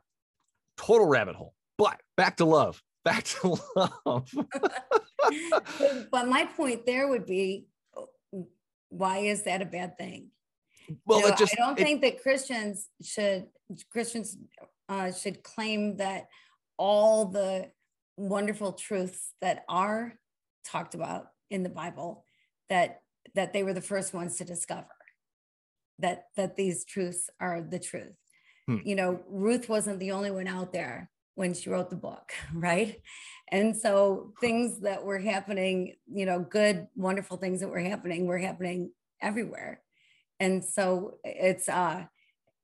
[0.77, 1.53] total rabbit hole.
[1.81, 2.83] But back to love.
[3.03, 4.31] Back to love.
[6.11, 7.65] but my point there would be
[8.89, 10.27] why is that a bad thing?
[11.05, 13.47] well, it just I don't it- think that Christians should
[13.91, 14.37] Christians
[14.89, 16.27] uh, should claim that
[16.77, 17.71] all the
[18.17, 20.13] wonderful truths that are
[20.63, 22.25] talked about in the Bible
[22.69, 23.01] that
[23.33, 24.85] that they were the first ones to discover
[25.97, 28.13] that that these truths are the truth.
[28.67, 28.77] Hmm.
[28.83, 33.01] You know, Ruth wasn't the only one out there when she wrote the book, right?
[33.49, 38.37] And so things that were happening, you know, good, wonderful things that were happening were
[38.37, 38.91] happening
[39.21, 39.81] everywhere.
[40.39, 42.05] And so it's uh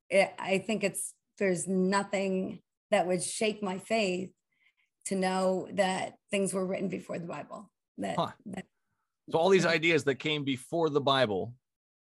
[0.09, 4.31] it, I think it's there's nothing that would shake my faith
[5.05, 7.69] to know that things were written before the Bible.
[7.97, 8.31] That, Huh.
[8.47, 8.65] that
[9.29, 11.53] so all these ideas that came before the Bible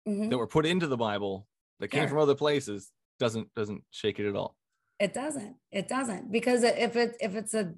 [0.08, 0.30] mhm.
[0.30, 1.46] that were put into the Bible
[1.80, 2.08] that came Sure.
[2.08, 4.56] from other places doesn't doesn't shake it at all.
[5.00, 5.56] It doesn't.
[5.72, 7.72] It doesn't because if it if it's a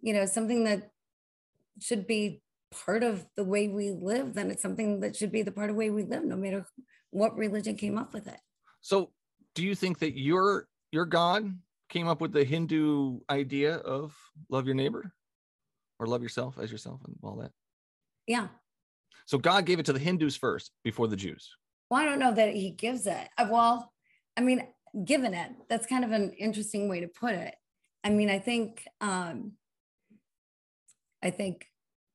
[0.00, 0.90] you know something that
[1.80, 5.50] should be part of the way we live, then it's something that should be the
[5.50, 6.64] part of the way we live, no matter
[7.10, 8.38] what religion came up with it.
[8.80, 9.10] So,
[9.56, 11.52] do you think that your your God
[11.88, 14.16] came up with the Hindu idea of
[14.48, 15.12] love your neighbor
[15.98, 17.50] or love yourself as yourself and all that?
[18.28, 18.46] Yeah.
[19.26, 21.50] So God gave it to the Hindus first before the Jews.
[21.90, 23.28] Well, I don't know that he gives it.
[23.36, 23.92] Uh, Well,
[24.36, 24.66] I mean,
[25.04, 27.54] given it, that's kind of an interesting way to put it.
[28.02, 29.52] I mean, I think um
[31.22, 31.66] I think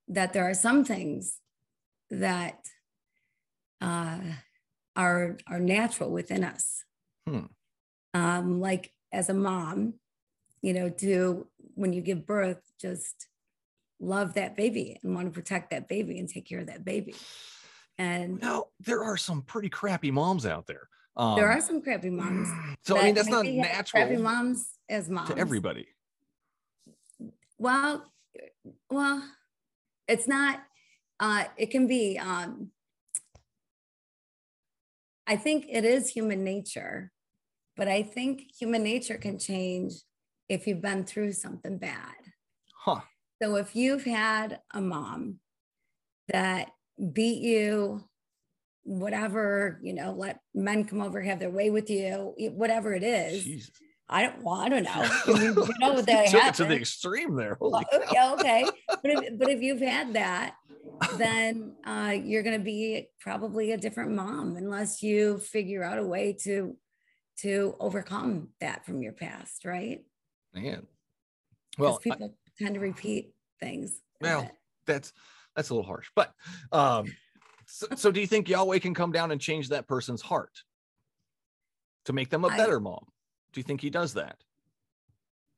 [0.07, 1.39] that there are some things
[2.09, 2.59] that
[3.81, 4.19] uh
[4.95, 6.83] are are natural within us.
[7.27, 7.45] Hmm.
[8.13, 9.95] Um, like as a mom,
[10.61, 13.27] you know, to when you give birth, just
[13.99, 17.15] love that baby and want to protect that baby and take care of that baby.
[17.97, 20.89] And Now, there are some pretty crappy moms out there.
[21.17, 22.49] Um, there are some crappy moms.
[22.83, 24.05] So I mean, that's not natural.
[24.05, 25.87] Crappy moms as moms to everybody.
[27.57, 28.11] Well,
[28.89, 29.23] well,
[30.07, 30.61] it's not.
[31.19, 32.17] Uh, it can be.
[32.17, 32.71] Um,
[35.27, 37.11] I think it is human nature,
[37.77, 39.93] but I think human nature can change
[40.49, 42.15] if you've been through something bad.
[42.77, 43.01] Huh.
[43.41, 45.39] So if you've had a mom
[46.27, 46.71] that
[47.13, 48.03] beat you,
[48.85, 53.43] whatever, you know, let men come over, have their way with you, whatever it is.
[53.43, 53.71] Jesus.
[54.07, 54.91] I don't, well, I don't know.
[54.93, 57.57] I mean, you know that took to the extreme there.
[57.59, 57.83] Well,
[58.33, 58.69] okay.
[58.87, 60.55] But if, but if you've had that,
[61.17, 66.05] then uh, you're going to be probably a different mom unless you figure out a
[66.05, 66.77] way to
[67.39, 70.05] to overcome that from your past, right?
[70.53, 70.85] Man.
[71.77, 73.99] Well, I- people tend to repeat things.
[74.21, 74.49] Well,
[74.85, 75.11] that's
[75.55, 76.31] that's a little harsh, but
[76.71, 77.07] um,
[77.75, 80.63] so, so do you think Yahweh can come down and change that person's heart
[82.05, 83.05] to make them a better mom?
[83.51, 84.37] Do you think he does that?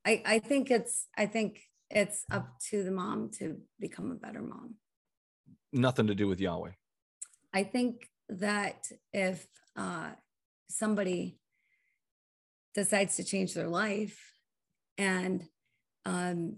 [0.04, 4.42] I I think it's I think it's up to the mom to become a better
[4.42, 4.78] mom.
[5.72, 6.72] Nothing to do with Yahweh.
[7.54, 10.10] I think that if uh,
[10.70, 11.38] somebody
[12.74, 14.34] decides to change their life
[14.98, 15.44] and
[16.04, 16.58] um,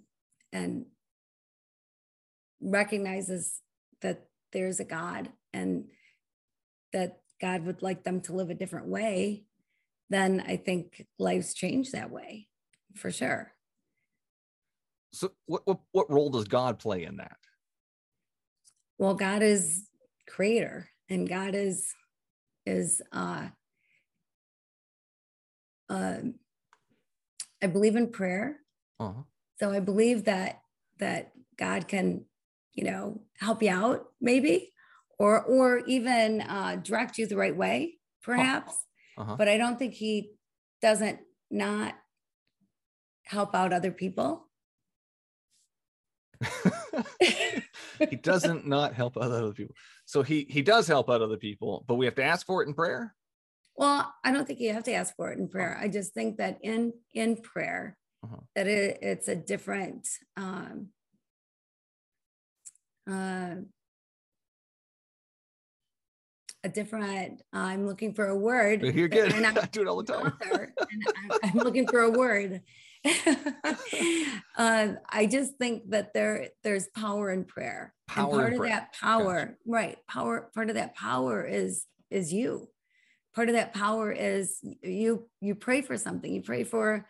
[0.53, 0.85] and
[2.61, 3.59] recognizes
[4.01, 5.85] that there's a God and
[6.93, 9.45] that God would like them to live a different way,
[10.09, 12.47] then I think lives change that way
[12.95, 13.53] for sure.
[15.13, 17.37] So what what, what role does God play in that?
[19.01, 19.87] well god is
[20.27, 21.93] creator and god is
[22.65, 23.47] is uh
[25.89, 26.35] um
[27.63, 28.57] i believe in prayer
[28.99, 29.23] Uh-huh.
[29.59, 30.61] so i believe that
[30.99, 32.25] that god can
[32.73, 34.73] you know help you out maybe
[35.19, 38.73] or or even uh direct you the right way perhaps
[39.17, 39.35] Uh-huh.
[39.37, 40.31] but i don't think he
[40.81, 41.19] doesn't
[41.51, 41.95] not
[43.23, 44.45] help out other people
[48.09, 49.75] he doesn't not help out other people.
[50.05, 52.67] So he he does help out other people, but we have to ask for it
[52.67, 53.13] in prayer.
[53.75, 55.77] Well, I don't think you have to ask for it in prayer.
[55.77, 58.37] I just think that in in prayer, Uh-huh.
[58.55, 60.89] that it, it's a different um
[63.09, 63.55] uh,
[66.63, 69.31] a different i'm looking for a word You're good.
[69.33, 70.27] and I'm I do it all the time.
[70.27, 72.61] author, I'm, I'm looking for a word
[73.05, 73.73] uh,
[75.09, 78.69] i just think that there there's power in prayer Power and part of prayer.
[78.71, 82.67] that power right power part of that power is is you
[83.35, 87.07] part of that power is you you pray for something you pray for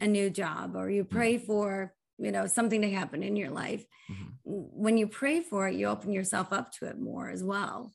[0.00, 3.84] a new job or you pray for you know something to happen in your life
[4.10, 4.34] Mhm.
[4.44, 7.90] when you pray for it you open yourself up to it more as well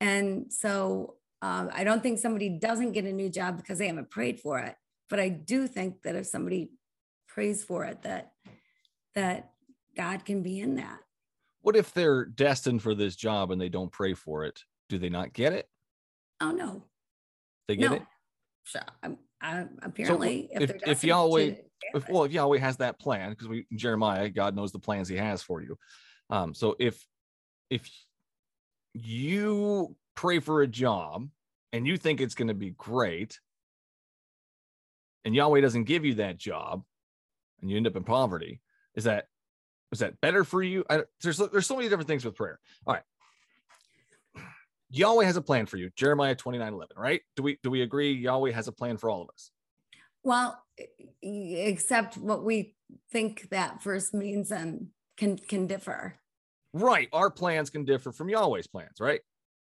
[0.00, 4.10] and so um, i don't think somebody doesn't get a new job because they haven't
[4.10, 4.74] prayed for it
[5.08, 6.70] but i do think that if somebody
[7.28, 8.32] prays for it that
[9.14, 9.50] that
[9.96, 10.98] god can be in that
[11.62, 14.60] What if they're destined for this job and they don't pray for it?
[14.88, 15.68] Do they not get it?
[16.40, 16.82] oh no
[17.68, 17.96] They get no.
[17.96, 18.02] it.
[19.40, 21.62] I, apparently, if- they're if destined Yahweh- to
[21.94, 25.16] if, well, if Yahweh has that plan, because we Jeremiah, God knows the plans He
[25.16, 25.76] has for you.
[26.30, 27.06] Um, so if
[27.70, 27.88] if
[28.94, 31.28] you pray for a job
[31.72, 33.38] and you think it's going to be great,
[35.24, 36.84] and Yahweh doesn't give you that job,
[37.60, 38.60] and you end up in poverty,
[38.94, 39.26] is that
[39.90, 40.84] is that better for you?
[40.88, 42.58] I, there's there's so many different things with prayer.
[42.86, 43.02] All right.
[44.90, 45.90] Yahweh has a plan for you.
[45.96, 47.20] Jeremiah 29 11, right?
[47.36, 49.50] Do we do we agree Yahweh has a plan for all of us?
[50.22, 50.62] Well,
[51.22, 52.74] except what we
[53.12, 56.16] think that verse means and can can differ.
[56.74, 57.08] Right.
[57.12, 59.20] Our plans can differ from Yahweh's plans, right?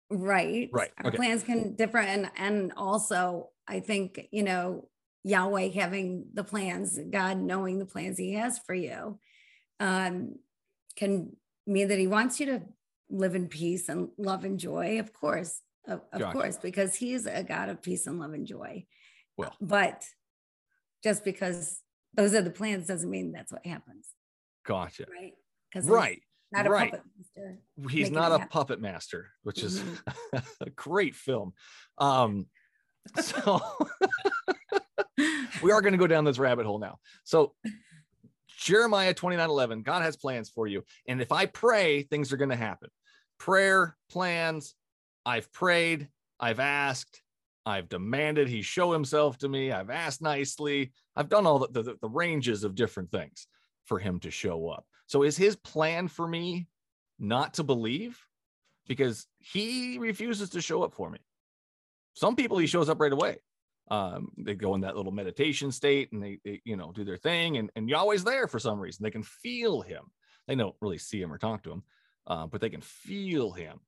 [0.10, 0.70] Right.
[0.72, 1.18] Right, Our okay.
[1.18, 1.98] plans can differ.
[2.00, 4.88] And and also I think, you know,
[5.24, 9.20] Yahweh having the plans, God knowing the plans he has for you,
[9.80, 10.36] um,
[10.96, 11.36] can
[11.68, 12.62] mean that he wants you to
[13.10, 15.62] live in peace and love and joy, of course.
[15.86, 16.38] Of, of Gotcha.
[16.38, 18.86] course, because he's a God of peace and love and joy.
[19.36, 19.54] Well.
[19.60, 20.06] but
[21.04, 21.82] just because
[22.14, 24.08] those are the plans doesn't mean that's what happens,
[24.66, 25.06] Gotcha.
[25.12, 25.34] right?
[25.70, 26.22] Because Right.
[26.54, 26.92] Not a right.
[26.92, 27.60] puppet master.
[27.90, 28.48] He's not a happen.
[28.50, 30.44] puppet master, which is Mhm.
[30.62, 31.54] a great film.
[31.98, 32.48] Um,
[33.20, 33.62] so
[35.62, 37.00] we are going to go down this rabbit hole now.
[37.24, 37.54] So
[38.58, 40.84] Jeremiah 29 11, God has plans for you.
[41.08, 42.90] And if I pray, things are going to happen.
[43.40, 44.76] Prayer, plans,
[45.26, 46.08] I've prayed,
[46.40, 47.22] I've asked,
[47.66, 51.98] I've demanded he show himself to me, I've asked nicely, I've done all the, the,
[52.02, 53.48] the ranges of different things
[53.86, 54.86] for him to show up.
[55.14, 56.66] So is his plan for me
[57.20, 58.20] not to believe?
[58.88, 61.20] Because he refuses to show up for me.
[62.16, 63.38] Some people he shows up right away.
[63.92, 67.18] Um, they go in that little meditation state and they, they you know do their
[67.18, 69.04] thing and, and Yahweh's there for some reason.
[69.04, 70.06] They can feel him.
[70.48, 71.84] They don't really see him or talk to him
[72.26, 73.80] uh, but they can feel him.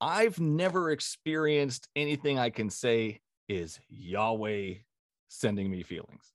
[0.00, 4.74] I've never experienced anything I can say is Yahweh
[5.28, 6.32] sending me feelings.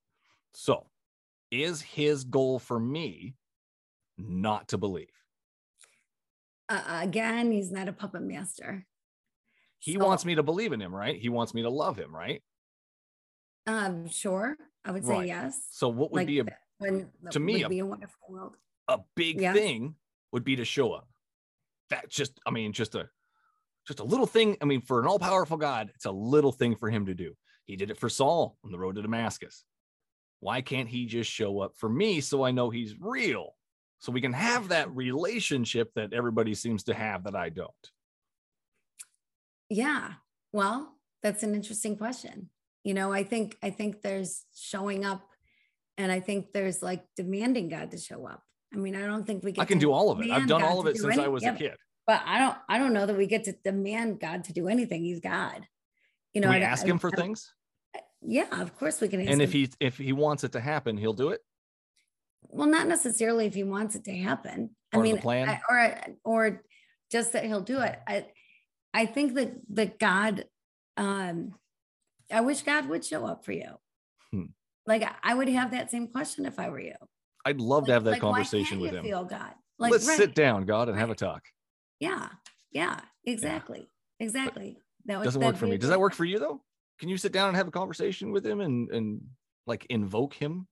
[0.53, 0.87] So
[1.49, 3.35] is his goal for me
[4.17, 5.07] not to believe
[6.69, 8.85] uh, again, he's not a puppet master.
[9.79, 12.15] he So, wants me to believe in him right he wants me to love him
[12.15, 12.41] right
[13.67, 15.27] Um, sure, I would say Right.
[15.27, 15.67] yes.
[15.71, 16.45] so what would Like be a
[16.79, 18.57] when to me, a- be a wonderful world.
[18.87, 19.53] a big Yeah.
[19.53, 19.95] thing
[20.31, 21.07] would be to show up.
[21.89, 23.09] That just, I mean, just a
[23.87, 24.57] just a little thing.
[24.61, 27.35] I mean, for an all-powerful God, it's a little thing for him to do.
[27.65, 29.65] He did it for Saul on the road to Damascus.
[30.39, 33.55] Why can't he just show up for me so I know he's real?
[34.03, 37.71] So we can have that relationship that everybody seems to have that I don't.
[39.69, 40.09] Yeah.
[40.51, 42.49] Well, that's an interesting question.
[42.83, 45.21] You know, I think I think there's showing up,
[45.97, 48.43] and I think there's like demanding God to show up.
[48.73, 49.61] I mean, I don't think we get.
[49.61, 50.29] I can to do all of it.
[50.29, 51.77] I've done God all of it since I was a kid.
[52.05, 52.57] But I don't.
[52.67, 55.05] I don't know that we get to demand God to do anything.
[55.05, 55.65] He's God.
[56.33, 57.53] You know, Can we I- ask I- him for I- things?
[58.21, 59.21] Yeah, of course we can.
[59.21, 59.61] And if him.
[59.61, 61.39] he if he wants it to happen, he'll do it.
[62.49, 64.75] Well, not necessarily if he wants it to happen.
[64.93, 65.49] I mean, plan?
[65.49, 66.63] I- or or
[67.11, 67.99] just that he'll do it.
[68.07, 68.27] I
[68.93, 70.45] I think that that God,
[70.97, 71.55] um,
[72.31, 73.69] I wish God would show up for you.
[74.31, 74.45] Hmm.
[74.85, 76.95] Like I- would have that same question if I were you.
[77.45, 79.03] I'd love to have that Like, why conversation can't with you him.
[79.05, 79.53] Feel God.
[79.79, 80.17] Like Let's right.
[80.17, 81.43] sit down, God, and have a talk.
[81.99, 82.29] Yeah,
[82.71, 83.89] yeah, exactly,
[84.19, 84.77] exactly.
[85.05, 85.77] That would- doesn't work for me.
[85.77, 86.61] Does that work for you though?
[86.99, 89.21] Can you sit down and have a conversation with him and and
[89.65, 90.67] like invoke him?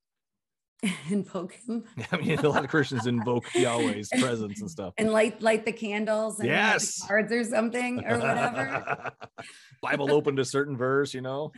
[1.10, 4.94] Invoke him I mean, a lot of Christians invoke Yahweh's presence and stuff.
[4.98, 7.08] and light light the candles and have the Yes.
[7.08, 9.12] cards or something or whatever.
[9.82, 11.52] Bible opened a certain verse, you know.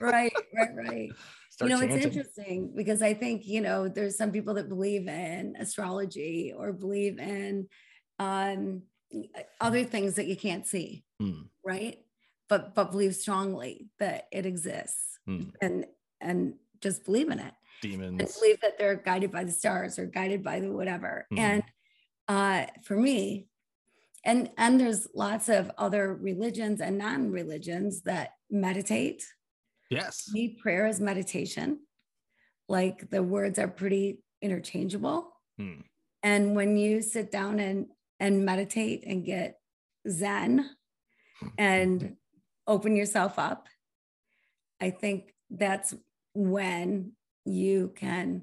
[0.00, 1.10] right, right, right.
[1.50, 1.96] Start you know, chanting.
[1.96, 6.72] it's interesting because I think, you know, there's some people that believe in astrology or
[6.72, 7.68] believe in
[8.18, 8.82] um,
[9.60, 11.98] other things that you can't see, Hmm, right?
[12.48, 15.50] But but believe strongly that it exists hmm.
[15.60, 15.86] and
[16.20, 18.34] and just believe in it Demons.
[18.38, 21.26] believe that they're guided by the stars or guided by the whatever.
[21.32, 21.38] Mhm.
[21.38, 21.62] And
[22.28, 23.48] uh, for me,
[24.24, 29.24] and and there's lots of other religions and non-religions that meditate
[29.90, 30.28] Yes.
[30.32, 31.80] me prayer is meditation
[32.68, 35.80] like the words are pretty interchangeable Hmm.
[36.22, 37.86] and when you sit down and
[38.20, 39.58] and meditate and get
[40.08, 40.70] zen
[41.58, 42.16] and
[42.66, 43.66] open yourself up
[44.80, 45.94] i think that's
[46.34, 47.12] when
[47.50, 48.42] you can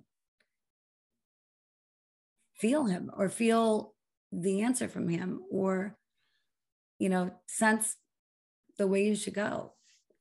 [2.56, 3.94] feel him or feel
[4.32, 5.96] the answer from him or
[7.00, 7.96] you know sense
[8.78, 9.74] the way you should go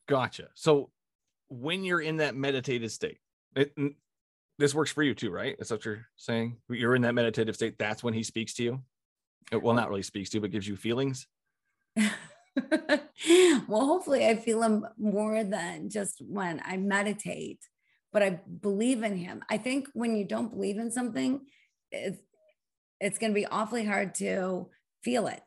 [0.06, 0.48] Gotcha.
[0.54, 0.90] So
[1.48, 3.18] when you're in that meditative state,
[3.54, 3.72] it,
[4.58, 5.56] this works for you too, right?
[5.58, 6.56] That's what you're saying.
[6.68, 7.78] You're in that meditative state.
[7.78, 8.80] That's when he speaks to you.
[9.52, 11.26] Uh, Well, not really speaks to you, but gives you feelings.
[11.96, 12.10] well,
[13.68, 17.60] hopefully, I feel him more than just when I meditate,
[18.16, 19.42] but I believe in him.
[19.50, 21.42] I think when you don't believe in something,
[21.92, 22.18] it's,
[22.98, 24.70] it's going to be awfully hard to
[25.04, 25.42] feel it.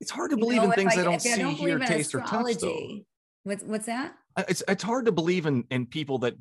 [0.00, 1.78] It's hard to believe you know, in things I, I don't see, I don't hear,
[1.78, 2.56] taste, or touch.
[2.56, 2.98] Though.
[3.44, 4.16] What's what's that?
[4.48, 6.34] It's it's hard to believe in in people that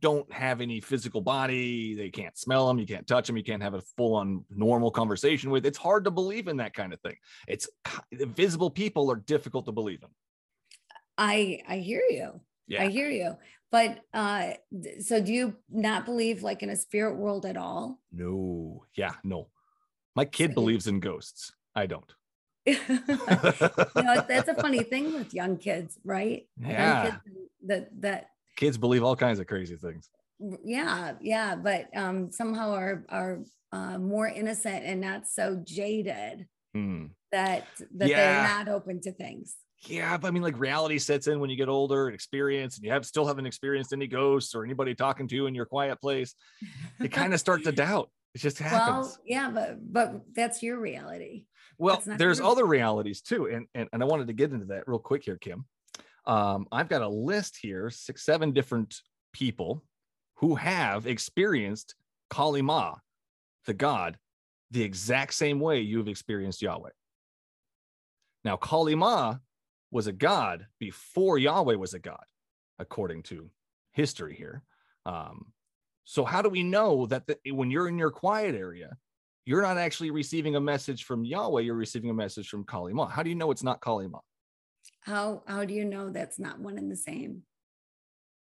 [0.00, 1.94] don't have any physical body.
[1.94, 2.78] They can't smell them.
[2.78, 3.36] You can't touch them.
[3.36, 5.66] You can't have a full on normal conversation with.
[5.66, 7.16] It's hard to believe in that kind of thing.
[7.46, 7.68] It's
[8.10, 10.08] visible people are difficult to believe in.
[11.18, 12.40] I I hear you.
[12.68, 12.84] Yeah.
[12.84, 13.36] I hear you.
[13.74, 14.52] But uh
[15.00, 17.98] so do you not believe like in a spirit world at all?
[18.12, 18.84] No.
[18.94, 19.48] Yeah, no.
[20.14, 21.52] My kid so believes in ghosts.
[21.74, 22.12] I don't.
[22.66, 26.46] you know, that's a funny thing with young kids, right?
[26.60, 27.16] Yeah.
[27.66, 30.08] that that kids believe all kinds of crazy things
[30.64, 33.40] yeah yeah but um somehow are are
[33.72, 36.46] uh, more innocent and not so jaded
[36.76, 37.10] mm.
[37.32, 37.66] that
[37.96, 38.16] that yeah.
[38.16, 39.56] they're not open to things
[39.88, 42.84] yeah but i mean like reality sets in when you get older and experience and
[42.84, 46.00] you have still haven't experienced any ghosts or anybody talking to you in your quiet
[46.00, 46.34] place
[47.00, 50.78] you kind of start to doubt it just happens well yeah but but that's your
[50.78, 51.44] reality
[51.78, 52.48] well there's true.
[52.48, 55.36] other realities too and, and and i wanted to get into that real quick here
[55.36, 55.64] kim
[56.26, 58.96] um, I've got a list here, six, seven different
[59.32, 59.84] people
[60.36, 61.94] who have experienced
[62.30, 62.94] Kali Ma,
[63.66, 64.18] the god,
[64.70, 66.90] the exact same way you've experienced Yahweh.
[68.44, 69.36] Now, Kali Ma
[69.94, 72.24] was a god before Yahweh was a god,
[72.80, 73.48] according to
[73.92, 74.64] history here.
[75.06, 75.52] Um,
[76.02, 78.96] so, how do we know that the, when you're in your quiet area,
[79.46, 83.06] you're not actually receiving a message from Yahweh, you're receiving a message from Kali Ma?
[83.06, 84.18] How do you know it's not Kali Ma?
[85.00, 87.42] How how do you know that's not one and the same?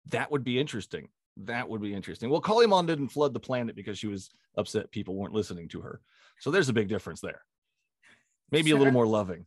[0.07, 1.07] That would be interesting.
[1.37, 2.29] That would be interesting.
[2.29, 5.79] Well, Kali Ma didn't flood the planet because she was upset people weren't listening to
[5.79, 6.01] her.
[6.41, 7.41] So there's a big difference there.
[8.51, 8.77] Maybe sure.
[8.77, 9.45] a little more loving.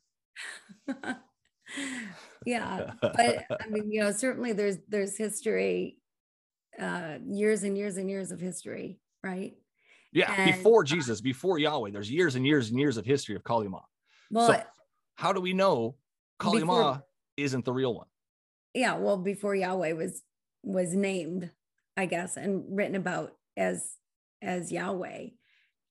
[2.47, 5.99] yeah, but I mean, you know, certainly there's there's history,
[6.81, 9.55] uh, years and years and years of history, right?
[10.13, 13.45] Yeah, and, before Jesus, before Yahweh, there's years and years and years of history of
[13.45, 13.81] Kali Ma.
[14.31, 14.63] Well, so
[15.15, 15.97] how do we know
[16.41, 16.99] Kali Ma
[17.37, 18.07] isn't the real one.
[18.75, 20.23] Yeah, well, before Yahweh was
[20.63, 21.51] was named,
[21.97, 23.97] I guess, and written about as
[24.43, 25.29] as Yahweh.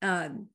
[0.01, 0.47] Um,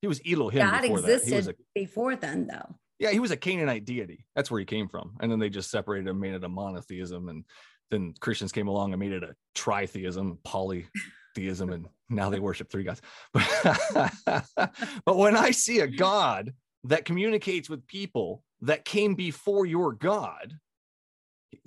[0.00, 0.60] he was Elohim.
[0.60, 2.74] God existed a, before then, though.
[2.98, 4.26] Yeah, he was a Canaanite deity.
[4.34, 7.28] That's where he came from, and then they just separated and made it a monotheism,
[7.28, 7.44] and
[7.90, 12.84] then Christians came along and made it a tritheism, polytheism, and now they worship three
[12.84, 13.00] gods.
[13.32, 16.52] but when I see a God
[16.84, 20.54] that communicates with people that came before your God,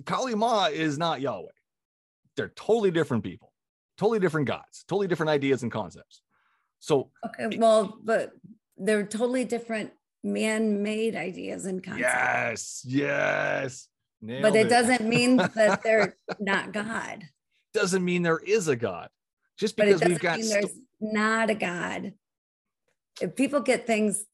[0.04, 1.48] Kali Ma is not Yahweh.
[2.36, 3.52] They're totally different people,
[3.98, 6.22] totally different gods, totally different ideas and concepts.
[6.78, 8.32] So, okay, well, but
[8.76, 9.92] they're totally different
[10.22, 12.02] man-made ideas and concepts.
[12.02, 13.88] Yes, yes.
[14.20, 17.24] Nailed but it, it doesn't mean that they're not God.
[17.74, 19.08] Doesn't mean there is a God.
[19.58, 22.12] Just because we've got st- there's not a God.
[23.20, 24.24] If people get things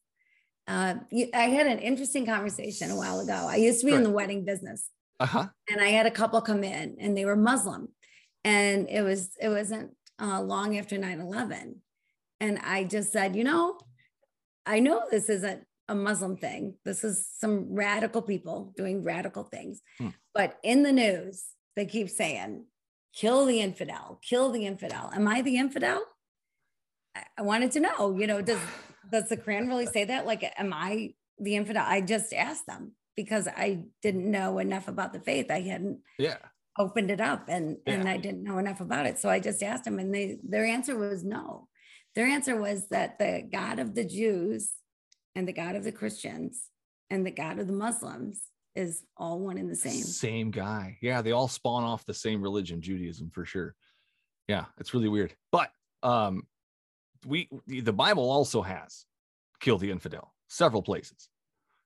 [0.69, 3.47] uh, you, I had an interesting conversation a while ago.
[3.49, 4.87] I used to be in the wedding business,
[5.19, 5.47] uh-huh.
[5.67, 7.89] and I had a couple come in, and they were Muslim,
[8.43, 11.77] and it was it wasn't uh, long after 9-11.
[12.39, 13.79] and I just said, you know,
[14.63, 16.75] I know this isn't a Muslim thing.
[16.85, 20.09] This is some radical people doing radical things, hmm.
[20.33, 21.43] but in the news
[21.75, 22.65] they keep saying,
[23.13, 26.01] "Kill the infidel, kill the infidel." Am I the infidel?
[27.37, 28.59] I wanted to know, you know, does
[29.11, 30.25] does the Quran really say that?
[30.25, 31.83] Like, am I the infidel?
[31.85, 35.51] I just asked them because I didn't know enough about the faith.
[35.51, 36.37] I hadn't yeah
[36.77, 37.95] opened it up and yeah.
[37.95, 39.19] and I didn't know enough about it.
[39.19, 41.67] So I just asked them and they their answer was no.
[42.15, 44.71] Their answer was that the God of the Jews
[45.39, 46.69] and the God of the Christians
[47.09, 48.41] and the God of the Muslims
[48.75, 50.03] is all one and the same.
[50.03, 50.97] Same guy.
[51.01, 53.73] Yeah, they all spawn off the same religion, Judaism for sure.
[54.49, 55.33] Yeah, it's really weird.
[55.51, 55.71] But
[56.03, 56.43] um
[57.25, 59.05] we the Bible also has
[59.59, 61.29] kill the infidel several places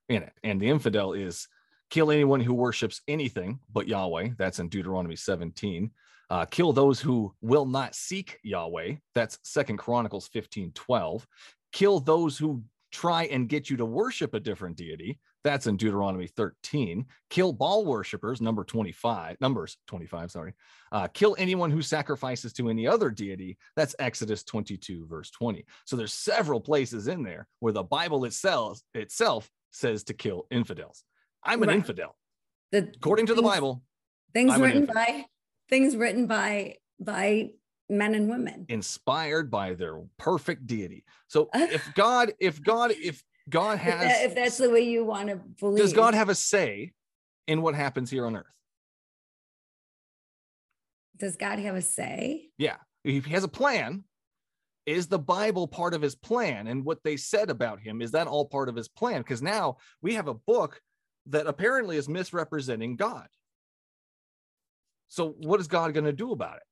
[0.09, 1.47] in it, and the infidel is
[1.91, 4.29] kill anyone who worships anything but Yahweh.
[4.37, 5.91] That's in Deuteronomy 17.
[6.29, 8.95] Uh, kill those who will not seek Yahweh.
[9.13, 11.27] That's Second Chronicles 15, 12.
[11.71, 12.63] Kill those who
[12.93, 15.19] try and get you to worship a different deity.
[15.43, 17.05] That's in Deuteronomy 13.
[17.29, 20.53] Kill Baal worshippers, number 25, numbers 25, sorry.
[20.91, 23.57] Uh, kill anyone who sacrifices to any other deity.
[23.75, 25.65] That's Exodus 22, verse 20.
[25.85, 31.03] So there's several places in there where the Bible itself itself says to kill infidels.
[31.43, 31.75] I'm an right.
[31.75, 32.15] infidel.
[32.71, 33.83] The, According to the Bible.
[34.33, 35.25] Things I'm written by
[35.69, 37.49] things written by by
[37.97, 43.73] men and women inspired by their perfect deity so if god if god if God
[43.73, 45.79] If, has that- if that's the way you want to believe.
[45.83, 46.93] does God have a say
[47.45, 48.45] in what happens here on earth?
[51.17, 52.49] Does God have a say?
[52.57, 52.77] Yeah.
[53.03, 54.05] He has a plan.
[54.85, 56.67] Is the Bible part of his plan?
[56.67, 59.21] And what they said about him, is that all part of his plan?
[59.21, 60.81] Because now we have a book
[61.27, 63.27] that apparently is misrepresenting God.
[65.07, 66.63] So, what is God going to do about it?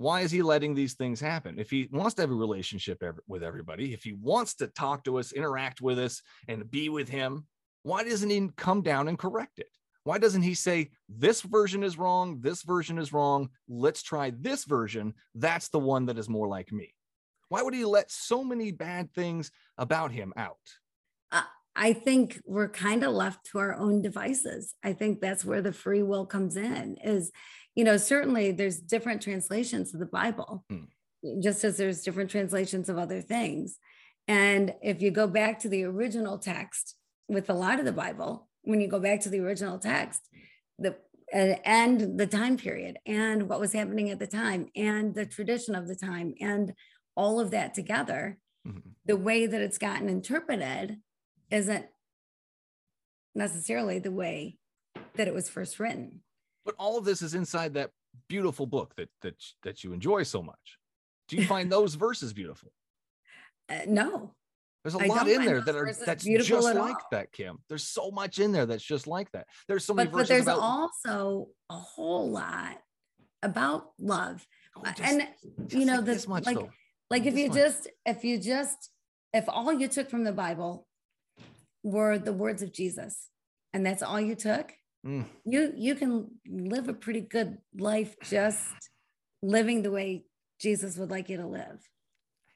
[0.00, 1.58] Why is he letting these things happen?
[1.58, 5.18] If he wants to have a relationship with everybody, if he wants to talk to
[5.18, 7.44] us, interact with us, and be with him,
[7.82, 9.68] why doesn't he come down and correct it?
[10.04, 14.64] Why doesn't he say, this version is wrong, this version is wrong, let's try this
[14.64, 15.12] version?
[15.34, 16.94] That's the one that is more like me.
[17.50, 20.56] Why would he let so many bad things about him out?
[21.30, 21.42] Uh,
[21.76, 24.74] I think we're kind of left to our own devices.
[24.82, 27.30] I think that's where the free will comes in is,
[27.74, 31.40] you know, certainly there's different translations of the Bible, Hmm.
[31.40, 33.78] just as there's different translations of other things.
[34.28, 36.96] And if you go back to the original text
[37.28, 40.28] with a lot of the Bible, when you go back to the original text,
[40.78, 40.96] the
[41.32, 45.86] and, the time period and what was happening at the time and the tradition of
[45.86, 46.74] the time and
[47.14, 48.94] all of that together, Mhm.
[49.04, 51.00] the way that it's gotten interpreted
[51.50, 51.86] isn't
[53.34, 54.58] necessarily the way
[55.14, 56.22] that it was first written.
[56.64, 57.90] But all of this is inside that
[58.28, 60.78] beautiful book that that that you enjoy so much.
[61.28, 62.72] Do you find those verses beautiful?
[63.68, 64.34] Uh, no,
[64.82, 67.06] There's a I lot in there that are that's just like all.
[67.12, 67.58] that, Kim.
[67.68, 69.46] There's so much in there that's just like that.
[69.68, 72.78] There's so many but, but there's about also a whole lot
[73.42, 74.44] about love.
[74.76, 75.28] Oh, Uh, just- and
[75.66, 76.70] just you know, like this much like- though.
[77.10, 77.56] like if This you much.
[77.58, 78.90] just if you just
[79.32, 80.86] if all you took from the Bible
[81.84, 83.28] were the words of Jesus
[83.72, 84.72] and that's all you took,
[85.06, 85.24] Mm.
[85.46, 88.90] you you can live a pretty good life just
[89.42, 90.26] living the way
[90.60, 91.80] Jesus would like you to live.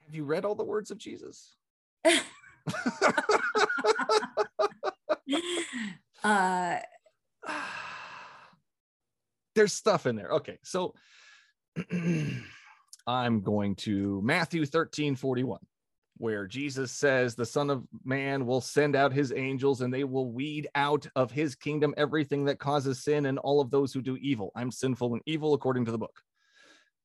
[0.04, 1.56] Have you read all the words of Jesus?
[6.24, 6.76] uh
[9.54, 10.30] There's stuff in there.
[10.30, 10.94] Okay, so
[13.06, 15.60] I'm going to Matthew 13 41,
[16.16, 20.30] where Jesus says, The Son of Man will send out his angels and they will
[20.30, 24.16] weed out of his kingdom everything that causes sin and all of those who do
[24.16, 24.52] evil.
[24.54, 26.20] I'm sinful and evil according to the book.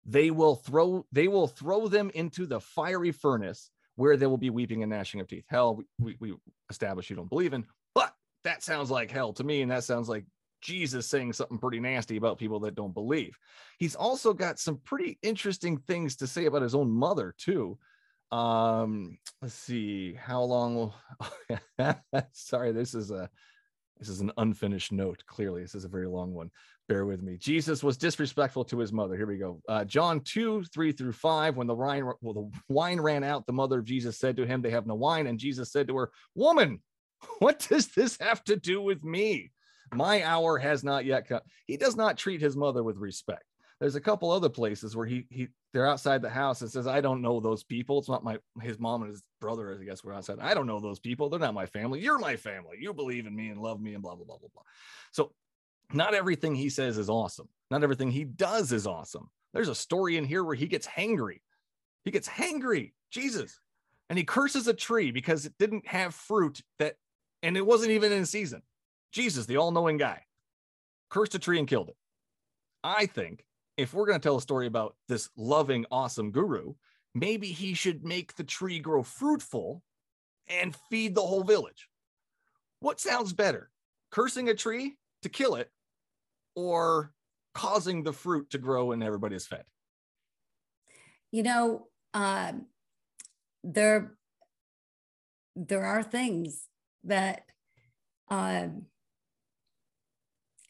[0.05, 4.49] They will throw they will throw them into the fiery furnace where there will be
[4.49, 5.45] weeping and gnashing of teeth.
[5.49, 6.37] Hell, we, we, we
[6.69, 8.13] establish you don't believe in, but
[8.45, 10.25] that sounds like hell to me, and that sounds like
[10.61, 13.37] Jesus saying something pretty nasty about people that don't believe.
[13.77, 17.77] He's also got some pretty interesting things to say about his own mother, too.
[18.31, 20.95] Um, let's see, how long will
[22.31, 23.29] sorry, this is a
[23.99, 25.21] this is an unfinished note.
[25.27, 26.49] Clearly, this is a very long one.
[26.87, 27.37] Bear with me.
[27.37, 29.17] Jesus was disrespectful to his mother.
[29.17, 29.61] Here we go.
[29.67, 31.57] Uh, John 2, 3 through 5.
[31.57, 34.61] When the wine, well, the wine ran out, the mother of Jesus said to him,
[34.61, 35.27] They have no wine.
[35.27, 36.81] And Jesus said to her, Woman,
[37.39, 39.51] what does this have to do with me?
[39.93, 41.41] My hour has not yet come.
[41.65, 43.43] He does not treat his mother with respect.
[43.79, 46.99] There's a couple other places where he he they're outside the house and says, I
[46.99, 47.99] don't know those people.
[47.99, 50.39] It's not my his mom and his brother, I guess, were outside.
[50.41, 51.29] I don't know those people.
[51.29, 52.01] They're not my family.
[52.01, 52.77] You're my family.
[52.79, 54.63] You believe in me and love me and blah blah blah blah blah.
[55.11, 55.31] So
[55.93, 57.47] not everything he says is awesome.
[57.71, 59.29] Not everything he does is awesome.
[59.53, 61.41] There's a story in here where he gets hangry.
[62.03, 62.91] He gets hangry.
[63.11, 63.59] Jesus.
[64.09, 66.95] And he curses a tree because it didn't have fruit that
[67.43, 68.61] and it wasn't even in season.
[69.11, 70.23] Jesus, the all-knowing guy,
[71.09, 71.95] cursed a tree and killed it.
[72.83, 73.43] I think
[73.79, 76.73] if we're going to tell a story about this loving, awesome guru,
[77.15, 79.81] maybe he should make the tree grow fruitful
[80.47, 81.87] and feed the whole village.
[82.79, 83.69] What sounds better?
[84.11, 85.69] Cursing a tree to kill it
[86.55, 87.11] or
[87.53, 89.63] causing the fruit to grow and everybody is fed?
[91.31, 92.65] you know um
[93.63, 94.15] there
[95.55, 96.67] there are things
[97.03, 97.43] that
[98.29, 98.85] um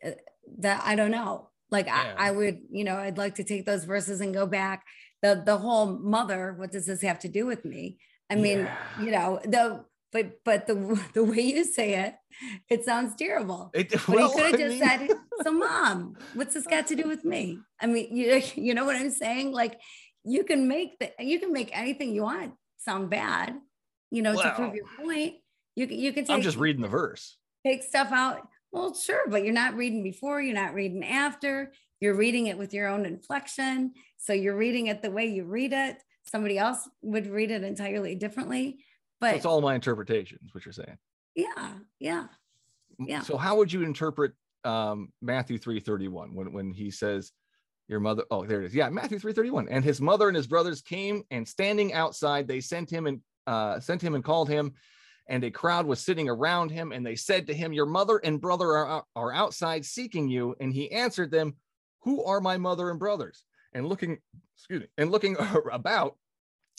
[0.03, 0.11] uh,
[0.57, 2.15] that i don't know like Yeah.
[2.17, 4.85] I, I would you know i'd like to take those verses and go back
[5.21, 7.97] the the whole mother what does this have to do with me
[8.29, 8.77] i mean Yeah.
[9.03, 10.75] you know the but but the
[11.13, 12.15] the way you say it
[12.69, 16.15] it sounds terrible It, but well, he could have I just mean- said, "So, mom,
[16.33, 19.51] what's this got to do with me?" I mean, you you know what I'm saying?
[19.51, 19.77] Like,
[20.23, 23.55] you can make the you can make anything you want sound bad,
[24.09, 25.35] you know, to prove your point.
[25.75, 27.37] You you can take I'm just reading the verse.
[27.65, 28.47] take stuff out.
[28.71, 31.71] Well, sure, but you're not reading before, you're not reading after.
[31.99, 35.73] You're reading it with your own inflection, so you're reading it the way you read
[35.73, 35.97] it.
[36.23, 38.79] Somebody else would read it entirely differently.
[39.19, 40.97] But It's all my interpretations, what you're saying.
[41.35, 42.27] yeah, yeah.
[42.99, 43.21] Yeah.
[43.21, 47.31] So how would you interpret um, Matthew 3:31 when when he says
[47.87, 48.75] your mother oh there it is.
[48.75, 49.67] Yeah, Matthew 3:31.
[49.69, 53.79] And his mother and his brothers came and standing outside they sent him and uh,
[53.79, 54.73] sent him and called him
[55.29, 56.91] and a crowd was sitting around him.
[56.91, 60.55] And they said to him, Your mother and brother are, are outside seeking you.
[60.59, 61.55] And he answered them,
[62.01, 63.43] Who are my mother and brothers?
[63.73, 64.17] And looking,
[64.57, 65.37] excuse me, and looking
[65.71, 66.17] about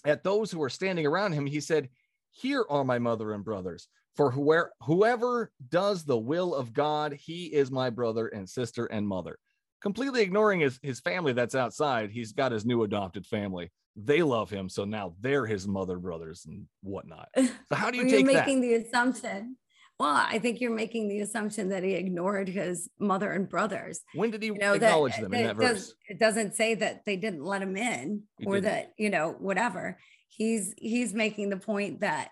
[0.04, 1.88] at those who were standing around him, he said,
[2.30, 3.88] Here are my mother and brothers.
[4.16, 9.06] For whoever, whoever does the will of God, he is my brother and sister and
[9.06, 9.38] mother.
[9.82, 13.70] Completely ignoring his, his family that's outside, he's got his new adopted family.
[13.96, 17.28] They love him, so now they're his mother brothers and whatnot.
[17.36, 18.46] So how do you take you're that?
[18.46, 19.56] making the assumption.
[19.98, 24.00] Well, I think you're making the assumption that he ignored his mother and brothers.
[24.14, 26.74] When did he You know, that, acknowledge them in that that does- it doesn't say
[26.76, 28.64] that they didn't let him in He or didn't.
[28.64, 29.98] that, you know, whatever.
[30.28, 32.30] He's he's making the point that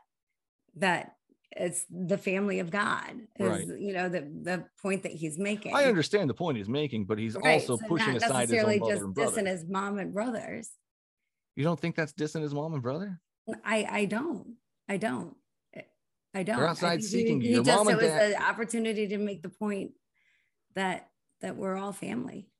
[0.76, 1.12] that
[1.56, 3.66] it's the family of God is, Right.
[3.80, 5.74] you know, the the point that he's making.
[5.74, 8.62] I understand the point he's making, but he's Right, also so pushing not aside his
[8.62, 10.70] own necessarily mother just and dissing his mom and brothers.
[11.56, 13.20] You don't think that's dissing his mom and brother?
[13.64, 14.56] I I don't.
[14.88, 15.34] I don't.
[16.34, 16.58] I don't.
[16.60, 17.48] I outside seeking you.
[17.48, 19.92] He Your just mom it was an opportunity to make the point
[20.74, 21.08] that
[21.40, 22.50] that we're all family.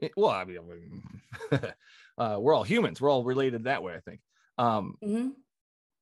[0.00, 1.02] It- well, I mean,
[2.18, 3.00] uh, we're all humans.
[3.00, 4.20] We're all related that way, I think.
[4.58, 5.32] Um, Mhm.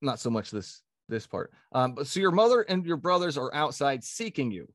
[0.01, 1.53] not so much this this part.
[1.73, 4.73] Um, but so your mother and your brothers are outside seeking you,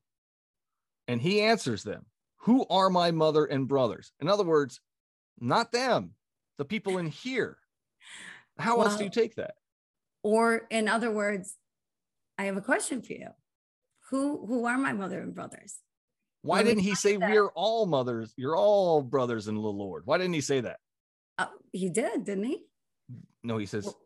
[1.08, 2.06] and he answers them,
[2.38, 4.80] "Who are my mother and brothers?" In other words,
[5.40, 6.14] not them,
[6.58, 7.58] the people in here.
[8.58, 9.54] How else do you take that?
[10.22, 11.56] Or in other words,
[12.38, 13.28] I have a question for you.
[14.10, 15.78] Who who are my mother and brothers?
[16.42, 18.32] Why Well, didn't he say that- we're all mothers?
[18.36, 20.06] You're all brothers in the Lord.
[20.06, 20.80] Why didn't he say that?
[21.38, 22.66] Uh, he did, didn't he?
[23.42, 24.00] No, he says, Well,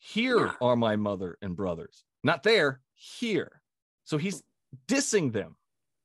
[0.00, 0.52] Here yeah.
[0.62, 2.04] are my mother and brothers.
[2.24, 3.60] Not there, here.
[4.04, 4.42] So he's
[4.88, 5.56] dissing them.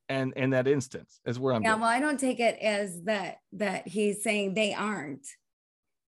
[0.07, 1.81] And in that instance is where I'm Yeah, getting.
[1.81, 5.25] well, I don't take it as that that he's saying they aren't.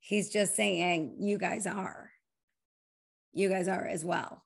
[0.00, 2.10] He's just saying you guys are.
[3.32, 4.42] You guys are as well.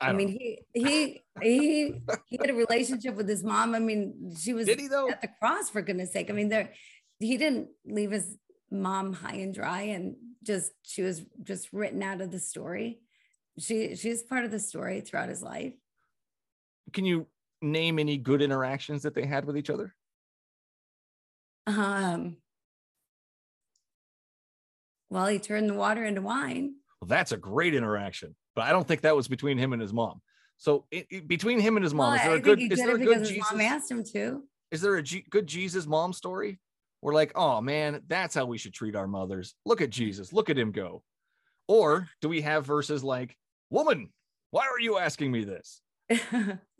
[0.00, 1.94] I, I, mean, he he he
[2.26, 3.74] he had a relationship with his mom.
[3.74, 6.28] I mean, she was at the cross for goodness sake.
[6.28, 6.72] I mean, there
[7.20, 8.36] he didn't leave his
[8.70, 13.00] mom high and dry and just she was just written out of the story.
[13.58, 15.74] She she's part of the story throughout his life.
[16.92, 17.26] Can you
[17.62, 19.94] name any good interactions that they had with each other?
[21.66, 22.36] Um
[25.10, 26.74] well, he turned the water into wine.
[27.00, 29.92] Well, that's a great interaction, but I don't think that was between him and his
[29.92, 30.20] mom.
[30.58, 32.60] So it, it- between him and his mom, Well, is there I a good?
[32.72, 33.52] Is there a good Jesus?
[33.52, 34.42] mom asked him to.
[34.70, 36.58] is there a G- good Jesus mom story?
[37.06, 39.54] We're like, oh man, that's how we should treat our mothers.
[39.64, 39.92] Look at mm.
[39.92, 41.04] Jesus, look at him go.
[41.68, 43.36] Or do we have verses like,
[43.70, 44.08] woman,
[44.50, 45.80] why are you asking me this?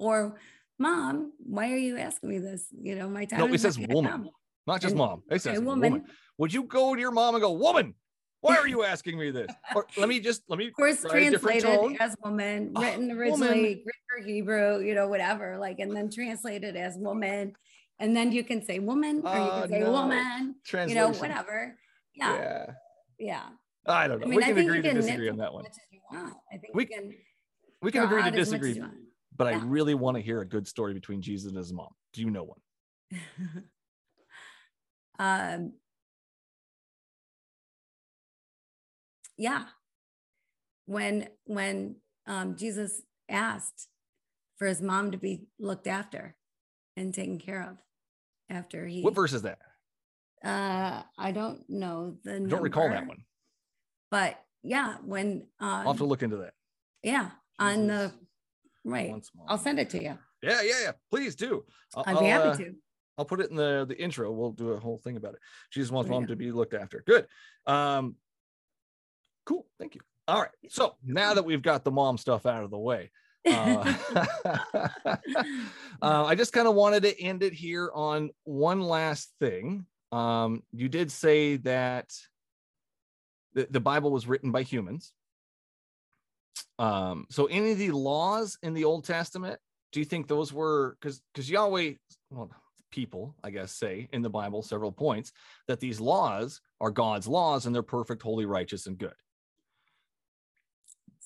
[0.01, 0.41] or
[0.81, 2.67] mom, why are you asking me this?
[2.77, 3.39] You know, my time.
[3.39, 4.31] No, it not says woman, come."
[4.67, 5.23] not just And- mom.
[5.31, 5.93] It says Okay, woman.
[5.93, 6.09] woman.
[6.39, 7.95] Would you go to your mom and go, woman,
[8.41, 9.53] why are you asking me this?
[9.77, 13.17] Or let me just let me Of course, translated as woman, Oh, written woman.
[13.17, 17.55] originally Greek or Hebrew, you know, whatever, like, and then translated as woman.
[17.99, 19.93] And then you can say woman or you Oh, can say no.
[19.93, 21.79] woman, you know, whatever.
[22.15, 22.37] Yeah.
[22.37, 22.67] yeah.
[23.19, 23.49] Yeah.
[23.87, 24.27] I don't know.
[24.27, 25.63] I mean, we can agree to disagree on that one.
[25.63, 26.35] much as you want.
[26.53, 27.15] I think We- can
[27.83, 28.91] We can agree to out as much as disagree,
[29.37, 31.89] but I really want to hear a good story between Jesus and his mom.
[32.13, 32.61] Do you know one?
[35.19, 35.73] um,
[39.37, 39.65] yeah.
[40.87, 43.89] When when um, Jesus asked
[44.57, 46.37] for his mom to be looked after
[46.97, 47.77] and taken care of
[48.51, 49.59] after he What verse is that?
[50.45, 53.25] uh I don't know the I don't recall that one.
[54.11, 56.55] But yeah, when uh I'll um, have to look into that.
[57.03, 58.13] yeah, on the
[58.85, 59.15] right.
[59.49, 60.19] I'll send it to you.
[60.43, 60.93] Yeah, yeah, yeah.
[61.11, 61.65] Please do.
[61.95, 62.75] I'll, I'd be I'll, happy uh, to.
[63.19, 64.31] I'll put it in the the intro.
[64.31, 65.41] We'll do a whole thing about it.
[65.71, 67.03] She just wants mom to be looked after.
[67.07, 67.27] Good.
[67.67, 68.17] Um,
[69.45, 69.67] cool.
[69.79, 70.03] Thank you.
[70.29, 70.51] All right.
[70.69, 73.11] So now that we've got the mom stuff out of the way,
[73.47, 73.95] uh,
[76.03, 79.87] uh, I just kind of wanted to end it here on one last thing.
[80.13, 82.13] Um, you did say that
[83.55, 85.13] the, the Bible was written by humans.
[86.79, 89.59] Um, so any of the laws in the Old Testament,
[89.93, 91.93] do you think those were because because Yahweh,
[92.31, 92.51] well,
[92.91, 95.33] people, I guess, say in the Bible several points
[95.69, 99.15] that these laws are God's laws and they're perfect, holy, righteous, and good.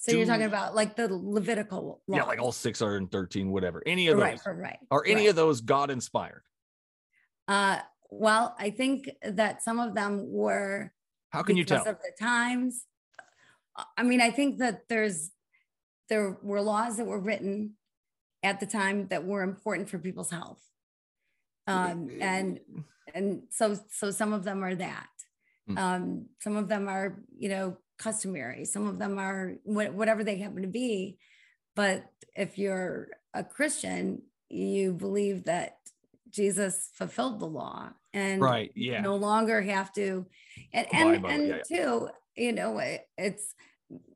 [0.01, 2.17] So you're talking about like the Levitical law.
[2.17, 3.83] Yeah, like all 613, whatever.
[3.85, 4.23] Any of those.
[4.23, 4.79] right, right, right.
[4.91, 5.29] Are any right.
[5.29, 6.43] of those God inspired?
[7.47, 7.81] Uh,
[8.11, 10.91] well, I think that some of them were
[11.29, 11.93] How can you because tell?
[11.93, 12.87] of the times.
[13.79, 15.33] Uh, I mean, I think that there's
[16.09, 17.75] there were laws that were written
[18.43, 20.63] at the time that were important for people's health.
[21.67, 22.59] Um, and
[23.15, 25.09] and so so some of them are that.
[25.69, 25.79] Mm.
[25.79, 28.65] Um, some of them are, you know, customary.
[28.65, 31.19] Some of them are wha- whatever they happen to be.
[31.77, 35.77] But if you're a christian you believe that
[36.31, 38.71] jesus fulfilled the law and Right.
[38.75, 39.01] Yeah.
[39.03, 40.27] no longer have to
[40.73, 43.55] and and, and yeah, too you know it- it's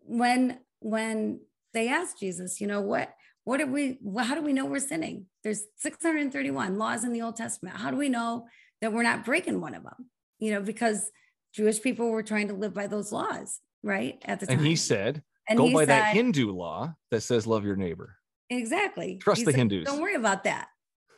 [0.02, 1.40] when when
[1.72, 3.14] they asked jesus you know what
[3.44, 5.26] what do we how do we know we're sinning?
[5.42, 7.76] There's 631 laws in the old testament.
[7.76, 8.46] How do we know
[8.80, 10.08] that we're not breaking one of them?
[10.38, 11.10] You know because
[11.54, 14.76] jewish people were trying to live by those laws right at the time And he
[14.76, 18.16] said, And go he by that Hindu law that says love your neighbor.
[18.50, 19.84] exactly Trust He the said, Hindus.
[19.84, 20.68] don't worry about that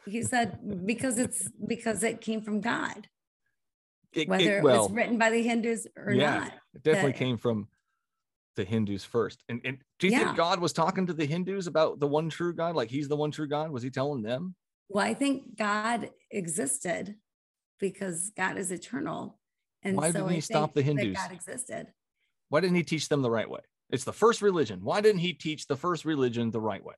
[0.04, 3.08] he said because it's because it came from god
[4.12, 7.12] It- it- whether it, well, was written by the hindus or yeah, not it definitely
[7.12, 7.68] that- came from
[8.56, 9.44] the Hindus first.
[9.50, 10.24] And, and do you Yeah.
[10.24, 12.74] think God was talking to the Hindus about the one true God?
[12.74, 13.70] Like he's the one true God?
[13.70, 14.54] Was he telling them?
[14.88, 17.16] Well, I think God existed
[17.78, 19.38] because God is eternal.
[19.82, 21.18] And Why so didn't I he stop the Hindus?
[21.18, 21.88] God existed.
[22.48, 23.60] Why didn't he teach them the right way?
[23.90, 24.80] It's the first religion.
[24.82, 26.94] Why didn't he teach the first religion the right way?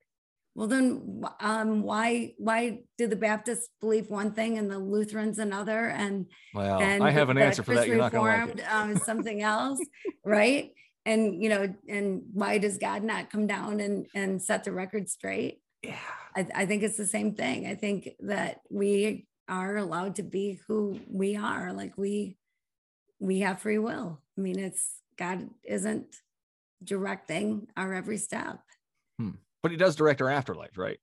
[0.55, 5.89] Well, then um, why why did the Baptists believe one thing and the Lutherans another
[5.91, 7.87] and Well, and I have an answer for that.
[7.87, 8.73] You're not going to like Reformed, it.
[8.73, 9.79] um, something else,
[10.25, 10.71] right?
[11.07, 15.09] And you know, and why does God not come down and and set the record
[15.09, 15.61] straight?
[15.83, 15.97] Yeah.
[16.35, 17.67] I, I think it's the same thing.
[17.67, 21.73] I think that we are allowed to be who we are.
[21.73, 22.37] Like we
[23.21, 24.21] we have free will.
[24.37, 26.17] I mean, it's God isn't
[26.83, 28.61] directing our every step.
[29.61, 30.99] But he does direct our afterlife, right?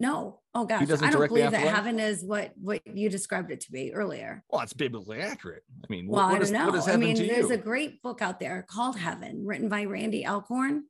[0.00, 0.40] No.
[0.52, 0.88] Oh gosh.
[0.88, 4.42] doesn't I don't believe that heaven is what what you described it to be earlier.
[4.50, 5.62] Well, it's biblically accurate.
[5.84, 6.74] I mean, Well, what, I don't know.
[6.74, 7.54] is I heaven mean, there's you?
[7.54, 10.84] a great book out there called Heaven, written by Randy Alcorn.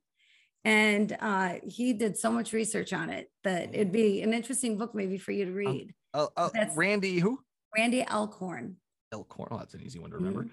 [0.63, 4.95] And uh, he did so much research on it that it'd be an interesting book
[4.95, 5.93] maybe for you to read.
[6.11, 7.39] Uh, uh, that's- Randy, who?
[7.77, 8.77] Randy Alcorn.
[9.13, 9.49] Elkhorn.
[9.51, 10.45] Oh, that's an easy one to remember.
[10.45, 10.49] Mhm.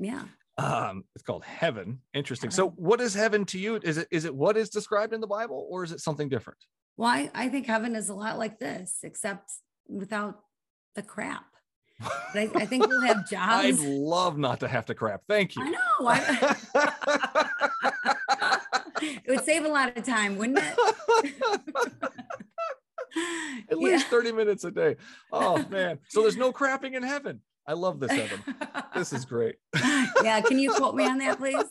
[0.00, 0.24] Yeah.
[0.56, 2.00] Um, it's called heaven.
[2.12, 2.50] Interesting.
[2.50, 3.80] So, what is heaven to you?
[3.82, 6.58] Is it is it what is described in the Bible, or is it something different?
[6.96, 9.50] Well, I, I think heaven is a lot like this, except
[9.88, 10.40] without
[10.94, 11.44] the crap.
[12.00, 13.64] I, I think we'll have jobs.
[13.64, 15.22] I'd love not to have to crap.
[15.28, 15.62] Thank you.
[15.64, 15.78] I know.
[16.06, 16.56] I-
[19.02, 21.34] it would save a lot of time, wouldn't it?
[23.70, 24.96] At least 30 minutes a day.
[25.32, 25.98] Oh man.
[26.08, 27.40] So there's no crapping in heaven.
[27.66, 28.40] I love this, Evan.
[28.94, 29.56] This is great.
[30.22, 30.40] yeah.
[30.42, 31.64] Can you quote me on that, please?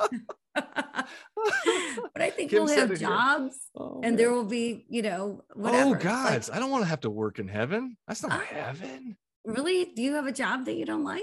[0.54, 5.86] but I think Kim we'll have jobs Oh, and there will be, you know, whatever.
[5.88, 7.96] Oh Like, gods, I don't want to have to work in heaven.
[8.06, 8.44] That's not Ah.
[8.48, 9.16] heaven.
[9.44, 9.86] really?
[9.86, 11.22] Do you have a job that you don't like?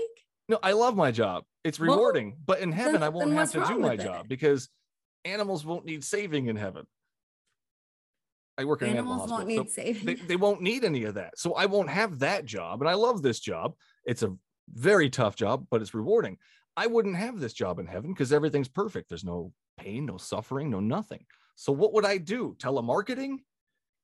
[0.49, 1.43] No, I love my job.
[1.63, 4.01] It's Well, rewarding, but in heaven, I won't have to do my it?
[4.01, 4.69] job because
[5.25, 6.85] animals won't need saving in heaven.
[8.57, 9.37] I work in an animal hospital.
[9.37, 10.05] won't so need saving.
[10.05, 11.37] they, they won't need any of that.
[11.37, 12.81] So I won't have that job.
[12.81, 13.73] And I love this job.
[14.07, 14.35] It's a
[14.73, 16.37] very tough job, but it's rewarding.
[16.75, 19.09] I wouldn't have this job in heaven because everything's perfect.
[19.09, 21.25] There's no pain, no suffering, no nothing.
[21.55, 22.55] So what would I do?
[22.59, 23.39] Telemarketing?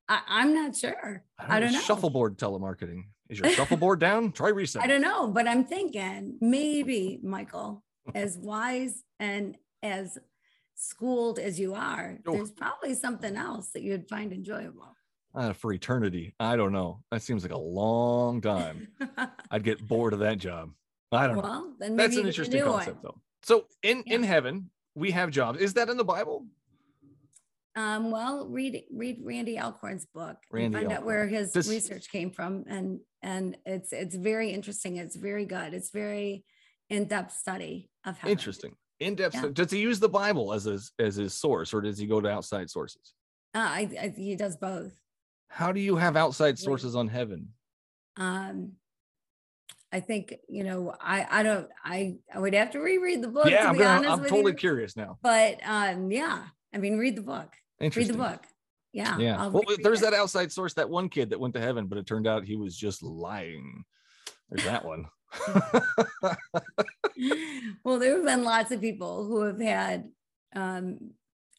[0.10, 1.24] I, I'm not sure.
[1.39, 1.80] I don't know.
[1.80, 3.04] Shuffleboard telemarketing.
[3.30, 4.32] Is your shuffleboard down?
[4.34, 4.84] Try reset.
[4.84, 7.84] I don't know, but I'm thinking maybe, Michael,
[8.14, 10.18] as wise and as
[10.76, 12.34] schooled as you are, Oh.
[12.34, 14.92] there's probably something else that you'd find enjoyable.
[15.36, 16.36] Uh, for eternity.
[16.39, 17.01] I don't know.
[17.11, 18.89] That seems like a long time.
[19.51, 20.69] I'd get bored of that job.
[21.11, 21.41] I don't know.
[21.41, 22.75] well, then maybe That's an interesting new one.
[22.75, 23.19] concept, though.
[23.41, 25.59] So in in heaven, we have jobs.
[25.59, 26.45] Is that in the Bible?
[27.75, 32.09] Um, well, read read Randy Alcorn's book Randy and find out where his This- research
[32.11, 34.97] came from, and and it's it's very interesting.
[34.97, 35.73] It's very good.
[35.73, 36.45] It's very
[36.89, 38.31] in depth study of heaven.
[38.31, 38.75] Interesting.
[38.99, 39.34] In depth.
[39.36, 39.47] Yeah.
[39.51, 42.29] Does he use the Bible as his as his source, or does he go to
[42.29, 43.13] outside sources?
[43.55, 44.93] Uh, I, I he does both.
[45.54, 47.49] How do you have outside sources on heaven?
[48.18, 48.72] Um,
[49.91, 53.51] I think you know I I don't I I would have to reread the book.
[53.51, 53.97] yeah, to I'm be gonna.
[53.97, 54.58] honest I'm with totally you.
[54.58, 55.20] curious now.
[55.22, 57.54] But um, yeah, I mean, read the book.
[57.80, 58.16] Interesting.
[58.18, 58.43] Read the book.
[58.93, 59.20] Yeah.
[59.20, 59.47] Yeah.
[59.47, 60.06] Well, there's it.
[60.06, 62.56] that outside source, that one kid that went to heaven, but it turned out he
[62.56, 63.84] was just lying.
[64.49, 65.06] There's that one.
[67.84, 70.10] well, there have been lots of people who have had
[70.56, 71.12] um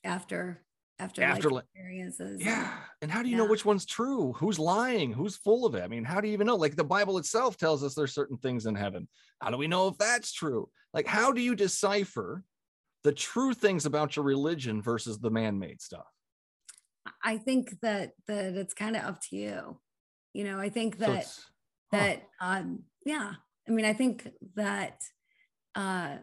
[0.02, 0.64] after
[0.98, 2.42] after Afterli- life experiences.
[2.42, 2.72] Yeah.
[3.02, 4.32] And how do you know which one's true?
[4.34, 5.12] Who's lying?
[5.12, 5.82] Who's full of it?
[5.82, 6.56] I mean, how do you even know?
[6.56, 9.08] Like the Bible itself tells us there's certain things in heaven.
[9.40, 10.68] How do we know if that's true?
[10.92, 12.44] Like, how do you decipher
[13.02, 16.06] the true things about your religion versus the man-made stuff?
[17.22, 19.80] I think that that it's kind of up to you.
[20.32, 21.98] You know, I think So that huh.
[21.98, 23.32] that um yeah
[23.68, 25.02] i mean i think that
[25.74, 26.16] uh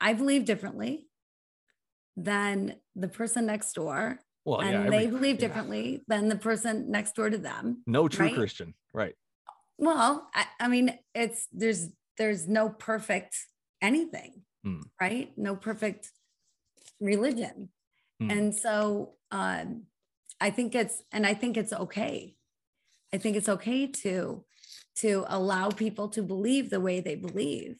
[0.00, 1.08] i believe differently
[2.16, 5.48] than the person next door well, and yeah, they every- believe yeah.
[5.48, 8.34] differently than the person next door to them No true right?
[8.34, 9.14] Christian, right?
[9.78, 11.88] well I, I mean it's there's
[12.18, 13.36] there's no perfect
[13.80, 14.80] anything Hmm.
[15.00, 15.32] right?
[15.38, 16.10] No perfect
[17.00, 17.70] religion.
[18.20, 18.30] Hmm.
[18.30, 19.84] And so um,
[20.38, 22.36] I think it's, and I think it's okay.
[23.14, 24.44] I think it's okay to
[24.96, 27.76] to allow people to believe the way they believe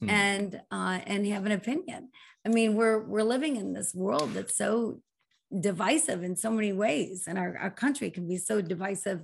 [0.00, 0.10] Hmm.
[0.10, 2.10] and uh, and have an opinion.
[2.46, 5.00] I mean, we're we're living in this world that's so
[5.60, 9.20] divisive in so many ways, and our, our country can be so divisive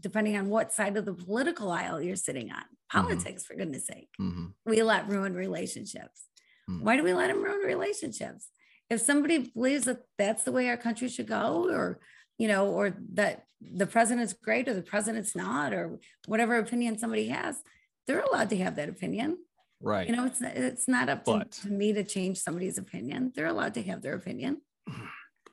[0.00, 2.64] depending on what side of the political aisle you're sitting on.
[2.90, 4.52] Politics, for goodness sake, Mhm.
[4.66, 6.26] we let ruin relationships.
[6.66, 6.80] Hmm.
[6.84, 8.50] Why do we let them ruin relationships?
[8.90, 12.00] If somebody believes that that's the way our country should go, or
[12.38, 17.28] you know, or that the president's great or the president's not, or whatever opinion somebody
[17.28, 17.62] has,
[18.06, 19.38] they're allowed to have that opinion.
[19.84, 20.08] Right.
[20.08, 23.32] You know, it's it's not up to, to me to change somebody's opinion.
[23.34, 24.60] They're allowed to have their opinion.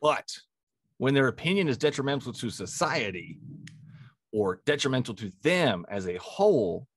[0.02, 0.36] But
[0.98, 3.38] when their opinion is detrimental to society
[4.32, 6.88] or detrimental to them as a whole,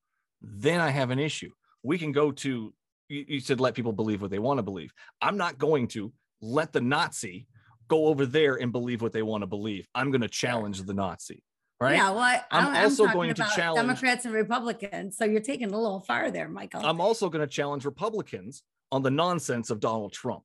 [0.40, 1.50] then I have an issue.
[1.82, 2.72] We can go to,
[3.10, 4.90] you, you said let people believe what they want to believe.
[5.20, 7.46] I'm not going to let the Nazi
[7.88, 9.86] go over there and believe what they want to believe.
[9.94, 11.42] I'm going to challenge the Nazi.
[11.80, 11.96] Right.
[11.96, 15.16] Yeah, well, I, I'm I'm, also going to challenge- Democrats and Republicans.
[15.16, 16.84] So you're taking a little far there, Michael.
[16.84, 18.62] I'm also going to challenge Republicans
[18.92, 20.44] on the nonsense of Donald Trump.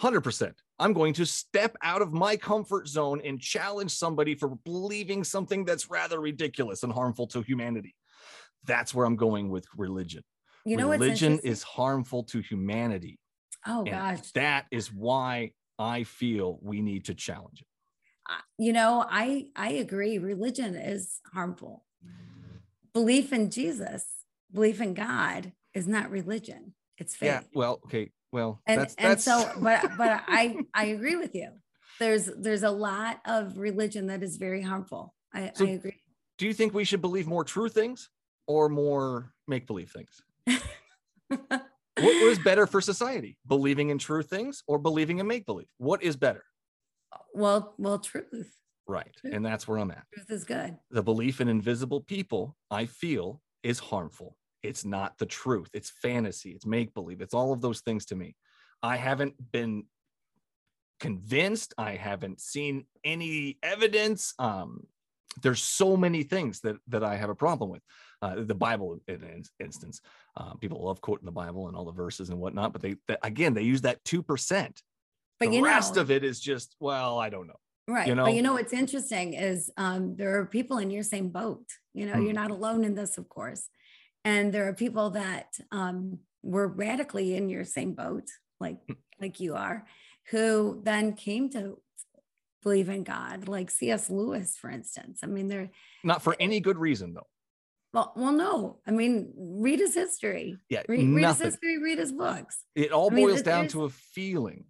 [0.00, 0.52] 100%.
[0.78, 5.64] I'm going to step out of my comfort zone and challenge somebody for believing something
[5.64, 7.94] that's rather ridiculous and harmful to humanity.
[8.64, 10.22] That's where I'm going with religion.
[10.64, 13.18] you know religion is harmful to humanity.
[13.66, 17.66] oh and gosh, that is why I feel we need to challenge it.
[18.58, 20.18] You know, I I agree.
[20.18, 21.84] Religion is harmful.
[22.92, 24.04] Belief in Jesus,
[24.52, 26.74] belief in God, is not religion.
[26.98, 27.26] It's faith.
[27.28, 27.40] Yeah.
[27.54, 28.10] Well, okay.
[28.32, 31.48] Well, and that's, and that's so but but i i agree with you
[31.98, 36.02] there's there's a lot of religion that is very harmful i, So- I agree
[36.38, 38.10] do you think we should believe more true things
[38.46, 40.22] or more make believe things?
[41.28, 46.02] what was better for society believing in true things or believing in make believe what
[46.02, 46.44] is better
[47.34, 48.54] well well truth.
[48.86, 49.30] Right True.
[49.32, 50.04] and that's where i'm at.
[50.14, 50.76] Truth is good.
[50.90, 54.36] The belief in invisible people i feel is harmful.
[54.62, 55.68] It's not the truth.
[55.72, 56.50] It's fantasy.
[56.50, 58.34] It's make believe it's all of those things to me.
[58.82, 59.84] I haven't been
[61.00, 61.74] convinced.
[61.78, 64.34] I haven't seen any evidence.
[64.38, 64.86] Um
[65.42, 67.82] there's so many things that that i have a problem with.
[68.20, 70.00] Uh, the bible in in instance
[70.36, 73.20] uh, people love quoting the bible and all the verses and whatnot but they, that
[73.22, 74.82] again they use that 2%
[75.40, 78.24] but the rest know of it is just well i don't know right you know?
[78.24, 81.64] but you know what's interesting is um there are people in your same boat
[81.94, 82.22] you know Hmm.
[82.24, 83.68] you're not alone in this of course
[84.24, 88.24] and there are people that um were radically in your same boat
[88.60, 88.94] like Hmm.
[89.20, 89.86] like you are
[90.30, 91.80] who then came to
[92.62, 95.70] believe in god like cs lewis for instance i mean they're
[96.04, 97.26] not for any good reason though
[97.94, 98.80] Well, well, no.
[98.86, 99.32] I mean,
[99.64, 100.58] read his history.
[100.68, 101.78] yeah Read, read his history.
[101.78, 102.54] Read his books.
[102.74, 104.60] it all I boils it down to a feeling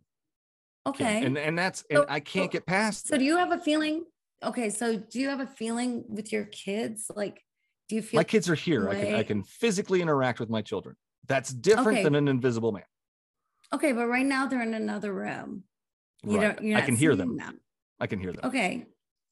[0.88, 1.24] Okay.
[1.24, 3.18] and and that's and So- i can't get past so that.
[3.18, 4.04] do you have a feeling?
[4.42, 4.70] Okay.
[4.70, 7.10] So do you have a feeling with your kids?
[7.14, 7.42] Like,
[7.88, 10.62] do you feel my kids are here I can, I can physically interact with my
[10.62, 10.94] children
[11.26, 12.02] that's different Okay.
[12.04, 12.84] than an invisible man
[13.74, 13.92] okay?
[13.92, 15.64] But right now they're in another room.
[16.24, 16.56] You Right.
[16.56, 16.64] don't.
[16.66, 17.60] You're i can hear seeing them.
[18.00, 18.86] i can hear them Okay.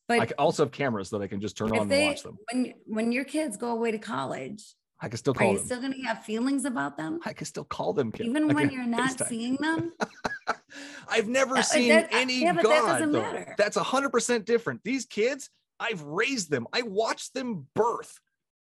[0.08, 2.22] i But can also have cameras that i can just turn on if and watch
[2.22, 4.62] them when when your kids go away to college,
[5.00, 7.32] i can still are call you them still going to have feelings about them, i
[7.32, 9.28] can still call them even I when you're not FaceTime.
[9.28, 9.92] seeing them?
[11.08, 13.12] I've never seen that- any yeah, that God.
[13.12, 13.44] though.
[13.58, 14.82] That's a hundred percent different.
[14.84, 16.66] These kids, I've raised them.
[16.72, 18.18] I watched them birth.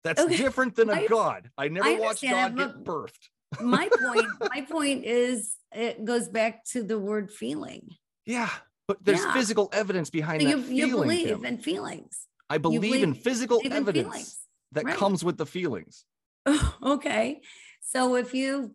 [0.04, 1.50] That's Okay, different than a I- God.
[1.58, 3.28] I never watched God get birthed.
[3.60, 4.26] my point.
[4.54, 7.88] My point is, it goes back to the word feeling.
[8.24, 8.50] Yeah,
[8.88, 9.32] but there's Yeah.
[9.32, 10.76] physical evidence behind So that you, feeling.
[10.76, 11.44] you believe Kim.
[11.44, 12.26] in feelings.
[12.48, 14.38] I believe, in physical believe evidence feelings.
[14.72, 14.96] that right.
[14.96, 16.04] comes with the feelings.
[16.82, 17.40] okay.
[17.82, 18.74] So if you,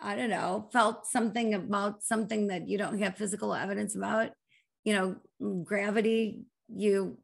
[0.00, 4.30] I don't know, felt something about something that you don't have physical evidence about,
[4.84, 5.16] you know,
[5.64, 7.18] gravity, you,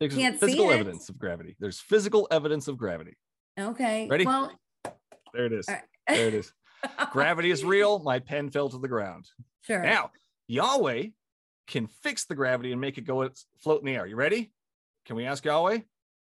[0.00, 0.74] There's Can't see physical it.
[0.74, 1.56] evidence of gravity.
[1.60, 3.16] There's physical evidence of gravity.
[3.58, 4.08] okay.
[4.08, 4.26] Ready?
[4.26, 4.52] Well,
[5.32, 5.66] There it is.
[5.68, 5.82] right.
[6.08, 6.52] There it is.
[7.12, 7.98] Gravity is real.
[8.00, 9.24] My pen fell to the ground.
[9.62, 9.82] sure.
[9.82, 10.10] Now,
[10.48, 11.06] Yahweh
[11.66, 13.26] can fix the gravity and make it go
[13.62, 14.06] float in the air.
[14.06, 14.52] You ready?
[15.06, 15.78] Can we ask Yahweh?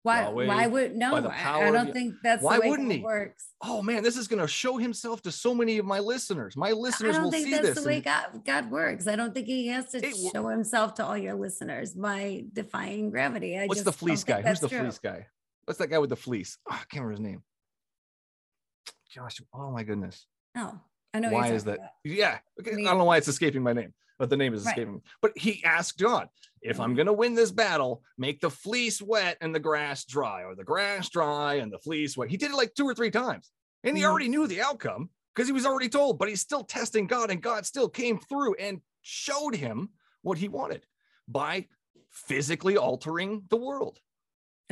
[0.08, 2.92] Why, Yahweh, why would, no, I- power I don't think that's Why the way wouldn't
[2.92, 2.98] he?
[3.00, 3.44] works.
[3.62, 6.56] Oh man, this is going to show himself to so many of my listeners.
[6.56, 7.80] My listeners I don't will think see that's this.
[7.82, 9.06] the way God, God works.
[9.06, 13.10] I don't think he has to It show himself to all your listeners by defying
[13.10, 13.58] gravity.
[13.58, 14.42] I What's the fleece guy?
[14.42, 14.80] Who's the true.
[14.80, 15.26] fleece guy?
[15.64, 16.56] What's that guy with the fleece?
[16.70, 17.42] Oh, I can't remember his name.
[19.10, 19.40] Josh.
[19.54, 20.26] Oh my goodness.
[20.56, 20.78] Oh,
[21.14, 21.30] I know.
[21.30, 21.76] why is that?
[21.78, 22.38] talking Yeah.
[22.60, 22.72] Okay.
[22.72, 24.72] I don't know why it's escaping my name, but the name is Right.
[24.72, 25.00] escaping me.
[25.22, 26.28] But he asked God,
[26.60, 30.42] if I'm going to win this battle, make the fleece wet and the grass dry,
[30.44, 32.28] or the grass dry and the fleece wet.
[32.30, 33.50] He did it like two or three times,
[33.84, 34.06] and he Mhm.
[34.08, 37.40] already knew the outcome because he was already told, but he's still testing God, and
[37.42, 39.90] God still came through and showed him
[40.22, 40.86] what he wanted
[41.28, 41.68] by
[42.10, 44.00] physically altering the world.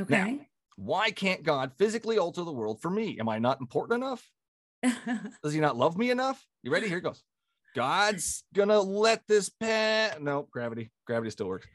[0.01, 0.51] Okay.
[0.75, 3.19] Why can't God physically alter the world for me?
[3.21, 4.31] Am I not important enough?
[5.43, 6.45] Does he not love me enough?
[6.63, 6.89] You ready?
[6.89, 7.23] Here it goes.
[7.77, 10.17] God's gonna let this pass.
[10.21, 10.91] No, gravity.
[11.07, 11.67] Gravity still works.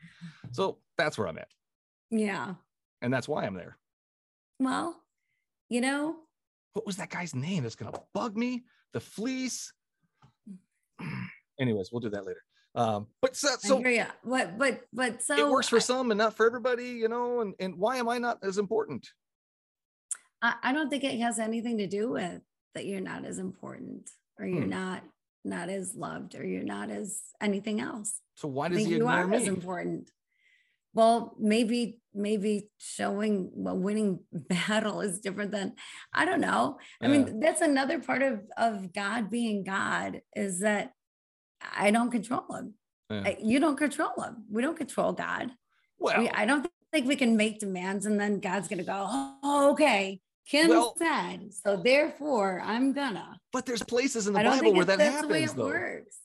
[0.52, 1.48] So that's where I'm at.
[2.10, 2.56] yeah.
[3.04, 3.78] And that's why I'm there.
[4.60, 5.00] Well,
[5.70, 6.16] you know,
[6.74, 8.64] What was that guy's name that's gonna bug me?
[8.94, 9.72] The fleece.
[11.60, 12.42] Anyways, we'll do that later.
[12.74, 14.06] Um, but so, so ya.
[14.24, 17.42] What, but, but so it works for I- some and not for everybody, you know.
[17.42, 19.08] And, and why am I not as important?
[20.42, 22.42] I, I don't think it has anything to do with
[22.74, 24.70] that you're not as important or you're Hmm.
[24.70, 25.04] not
[25.44, 28.20] not as loved or you're not as anything else.
[28.36, 30.10] So why does he you ignore are as important.
[30.94, 35.74] Well, maybe maybe showing well, winning battle is different than
[36.14, 36.78] I don't know.
[37.02, 37.12] I Yeah.
[37.12, 40.92] mean, that's another part of of God being God is that
[41.76, 42.74] I don't control him.
[43.10, 43.24] Yeah.
[43.26, 44.46] I- you don't control him.
[44.50, 45.52] We don't control God.
[46.00, 49.06] Well, we, I don't think we can make demands and then God's gonna go,
[49.44, 50.20] oh, okay.
[50.46, 53.40] Kim Well- said, so therefore I'm gonna.
[53.54, 55.66] but there's places in the Bible where that that's the way happens, it though.
[55.68, 56.18] works.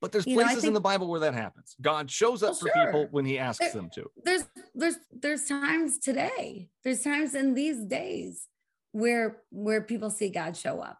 [0.00, 1.76] But there's You know, I places in the Bible where that happens.
[1.80, 4.10] God shows up Well, for people when He asks There- them to.
[4.24, 4.44] There's
[4.74, 8.48] there's there's times today, there's times in these days
[8.92, 10.98] where where people see God show up.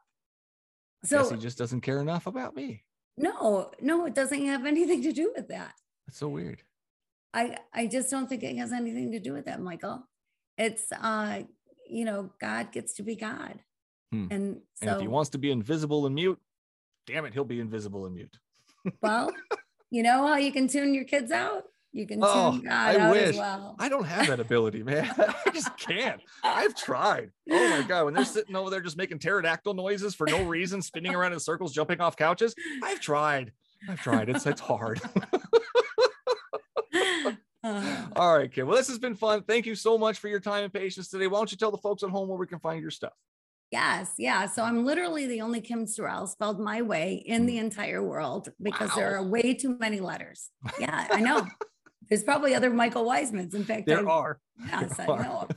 [1.04, 2.84] So He just doesn't care enough about me.
[3.16, 5.74] no, no, it doesn't have anything to do with that.
[6.06, 6.62] That's so weird.
[7.32, 10.06] I I just don't think it has anything to do with that, Michael.
[10.58, 11.44] It's uh,
[11.90, 13.60] you know, God gets to be God.
[14.12, 14.26] Hmm.
[14.30, 16.38] And so And if He wants to be invisible and mute,
[17.06, 18.36] damn it, He'll be invisible and mute.
[19.02, 19.30] well,
[19.90, 21.64] you know how you can tune your kids out?
[21.92, 23.28] You can tune Oh, God I out wish.
[23.30, 23.74] as well.
[23.80, 25.10] I don't have that ability, man.
[25.18, 26.20] I just can't.
[26.44, 27.30] I've tried.
[27.50, 30.80] Oh my god, when they're sitting over there just making pterodactyl noises for no reason,
[30.82, 33.52] spinning around in circles, jumping off couches, I've tried.
[33.88, 34.28] I've tried.
[34.28, 35.00] It's it's hard.
[38.16, 38.62] All right, kid.
[38.64, 39.42] Well, this has been fun.
[39.42, 41.26] Thank you so much for your time and patience today.
[41.26, 43.12] Why don't you tell the folks at home where we can find your stuff?
[43.72, 44.46] yes, yeah.
[44.46, 48.90] So I'm literally the only Kim Sorrelle spelled my way in the entire world because
[48.96, 50.48] there are way too many letters.
[50.80, 51.46] Yeah, I know.
[52.08, 53.54] There's probably other Michael Wisemans.
[53.54, 54.40] In fact, There I- are.
[54.66, 55.22] Yes, I are.
[55.22, 55.48] know.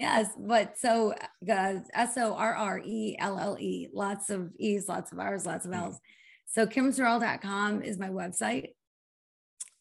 [0.00, 1.14] yes, but so
[1.48, 5.46] uh, S O R R E L L E, lots of E's, lots of R's,
[5.46, 5.82] lots of Mm.
[5.84, 6.00] L's.
[6.48, 8.70] So kimsorrelle.com is my website.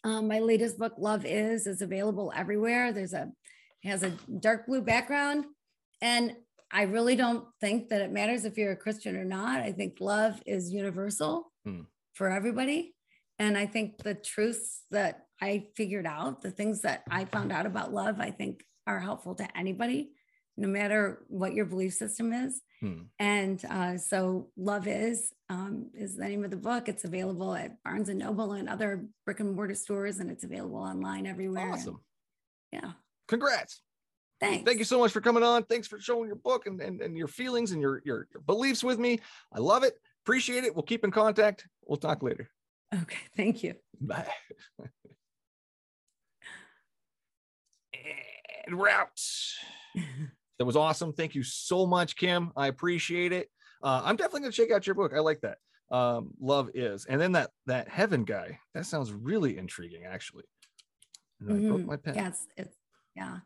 [0.04, 2.91] Um, my latest book, Love Is, is available everywhere.
[2.91, 3.32] There's a
[3.84, 5.45] has a dark blue background,
[6.02, 6.36] and
[6.72, 9.62] I really don't think that it matters if you're a Christian or not.
[9.62, 11.82] I think love is universal Hmm.
[12.14, 12.95] for everybody.
[13.39, 17.66] And I think the truths that I figured out, the things that I found out
[17.66, 20.12] about love, I think are helpful to anybody,
[20.62, 22.62] no matter what your belief system is.
[22.80, 23.01] Hmm.
[23.18, 26.88] And uh, so, Love Is um, is the name of the book.
[26.88, 30.78] It's available at Barnes and Noble and other brick and mortar stores, and it's available
[30.78, 31.66] online everywhere.
[31.66, 31.99] And, Awesome.
[32.72, 32.91] yeah.
[33.28, 33.82] Congrats.
[34.39, 34.64] Thanks.
[34.66, 35.64] Thank you so much for coming on.
[35.64, 38.84] Thanks for showing your book and, and, and your feelings and your, your your beliefs
[38.84, 39.20] with me.
[39.51, 39.93] I love it.
[40.24, 40.76] Appreciate it.
[40.76, 41.68] We'll keep in contact.
[41.86, 42.49] We'll talk later.
[42.93, 43.18] Okay.
[43.36, 43.76] Thank you.
[43.99, 44.28] Bye.
[48.68, 49.20] and we're out.
[50.62, 51.12] That was awesome.
[51.12, 52.51] Thank you so much, Kim.
[52.55, 53.49] I appreciate it.
[53.82, 55.12] Uh, I'm definitely gonna check out your book.
[55.12, 55.57] I like that.
[55.89, 58.59] Um, Love is, and then that that heaven guy.
[58.76, 60.43] That sounds really intriguing, actually.
[61.39, 61.86] And I broke Mhm.
[61.88, 62.14] my pen.
[62.14, 62.78] Yes, it's
[63.16, 63.39] yeah.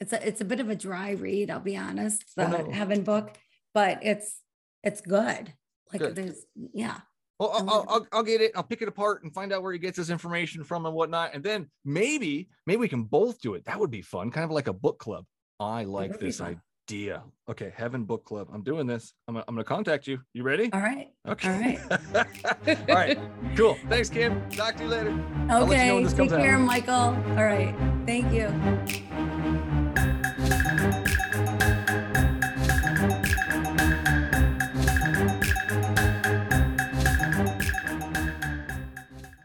[0.00, 2.70] It's a it's a bit of a dry read, I'll be honest, the Oh, no.
[2.70, 3.36] Heaven book,
[3.74, 4.40] but it's
[4.84, 5.52] it's good.
[5.92, 6.14] Like Good.
[6.14, 7.00] there's yeah.
[7.40, 7.86] Well, I'll.
[7.88, 8.52] I'll, I'll get it.
[8.54, 11.34] I'll pick it apart and find out where he gets his information from and whatnot.
[11.34, 13.64] And then maybe, maybe we can both do it.
[13.64, 15.26] That would be fun, kind of like a book club.
[15.58, 17.22] I like this idea.
[17.48, 18.48] Okay, Heaven Book Club.
[18.52, 19.14] I'm doing this.
[19.26, 20.20] I'm, gonna- I'm going to contact you.
[20.34, 20.70] You ready?
[20.72, 21.08] All right.
[21.26, 21.78] Okay.
[21.88, 21.88] All
[22.18, 22.78] right.
[22.88, 23.18] All right.
[23.56, 23.76] Cool.
[23.88, 24.48] Thanks, Kim.
[24.50, 25.10] Talk to you later.
[25.48, 25.92] I'll let you know Okay.
[25.94, 26.40] when this Take comes out.
[26.42, 26.94] care, Michael.
[26.94, 27.74] All right.
[28.06, 28.46] Thank you.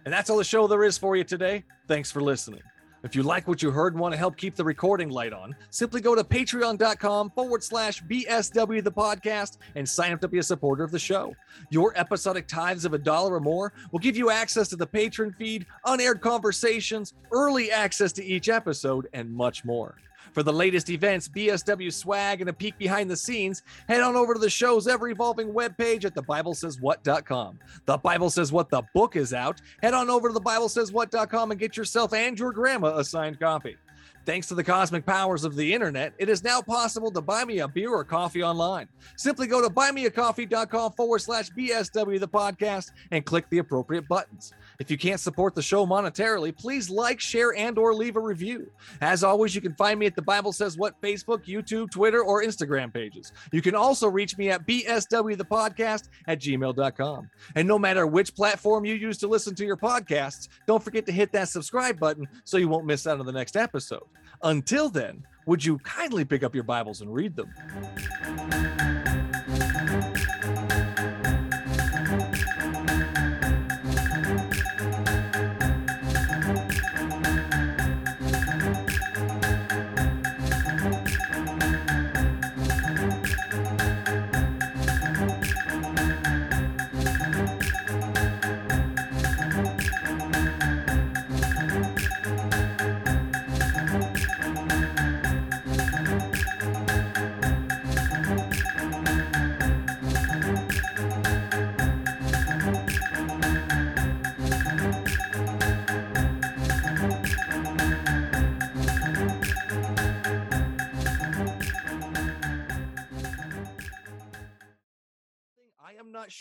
[0.03, 1.63] And that's all the show there is for you today.
[1.87, 2.61] Thanks for listening.
[3.03, 5.55] If you like what you heard and want to help keep the recording light on,
[5.71, 10.43] simply go to patreon.com forward slash BSW the podcast and sign up to be a
[10.43, 11.33] supporter of the show.
[11.71, 15.33] Your episodic tithes of a dollar or more will give you access to the patron
[15.33, 19.95] feed, unaired conversations, early access to each episode, and much more.
[20.33, 24.33] For the latest events, BSW swag, and a peek behind the scenes, head on over
[24.33, 27.59] to the show's ever evolving webpage at thebiblesayswhat.com.
[27.85, 29.61] The Bible Says What the book is out.
[29.81, 33.77] Head on over to thebiblesayswhat.com and get yourself and your grandma a signed copy.
[34.25, 37.59] Thanks to the cosmic powers of the internet, it is now possible to buy me
[37.59, 38.87] a beer or coffee online.
[39.15, 44.53] Simply go to buymeacoffee.com forward slash BSW the podcast and click the appropriate buttons.
[44.81, 48.71] If you can't support the show monetarily, please like, share, and or leave a review.
[48.99, 52.43] As always, you can find me at the Bible Says What Facebook, YouTube, Twitter, or
[52.43, 53.31] Instagram pages.
[53.51, 57.29] You can also reach me at BSW the podcast at gmail.com.
[57.53, 61.11] And no matter which platform you use to listen to your podcasts, don't forget to
[61.11, 64.07] hit that subscribe button so you won't miss out on the next episode.
[64.41, 69.00] Until then, would you kindly pick up your Bibles and read them?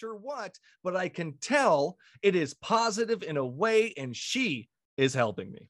[0.00, 5.12] Sure what, but I can tell it is positive in a way, and she is
[5.12, 5.68] helping me.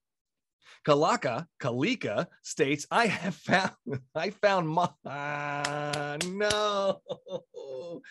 [0.86, 3.72] Kalaka, Kalika states, I have found,
[4.14, 7.00] I found my, ah, no,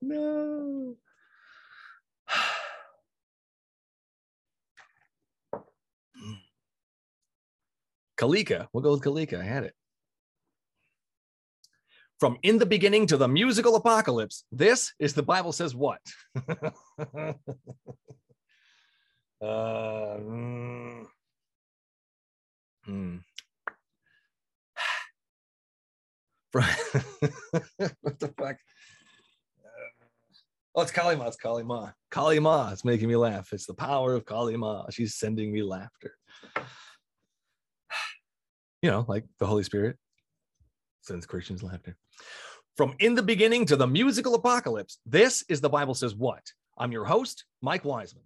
[0.00, 0.94] no.
[8.16, 9.38] Kalika, we'll go with Kalika.
[9.40, 9.74] I had it.
[12.18, 16.00] From in the beginning to the musical apocalypse, this is the Bible says what?
[16.48, 17.34] uh,
[19.42, 21.06] mm.
[26.50, 26.64] From-
[28.00, 28.56] what the fuck?
[30.74, 31.26] Oh, it's Kali Ma.
[31.26, 31.90] It's Kali Ma.
[32.10, 32.70] Kali Ma.
[32.70, 33.48] It's making me laugh.
[33.52, 34.84] It's the power of Kali Ma.
[34.90, 36.14] She's sending me laughter.
[38.82, 39.96] You know, like the Holy Spirit
[41.00, 41.96] sends Christians laughter.
[42.76, 46.42] From in the beginning to the musical apocalypse, this is the Bible says what?
[46.76, 48.24] I'm your host, Mike Wiseman.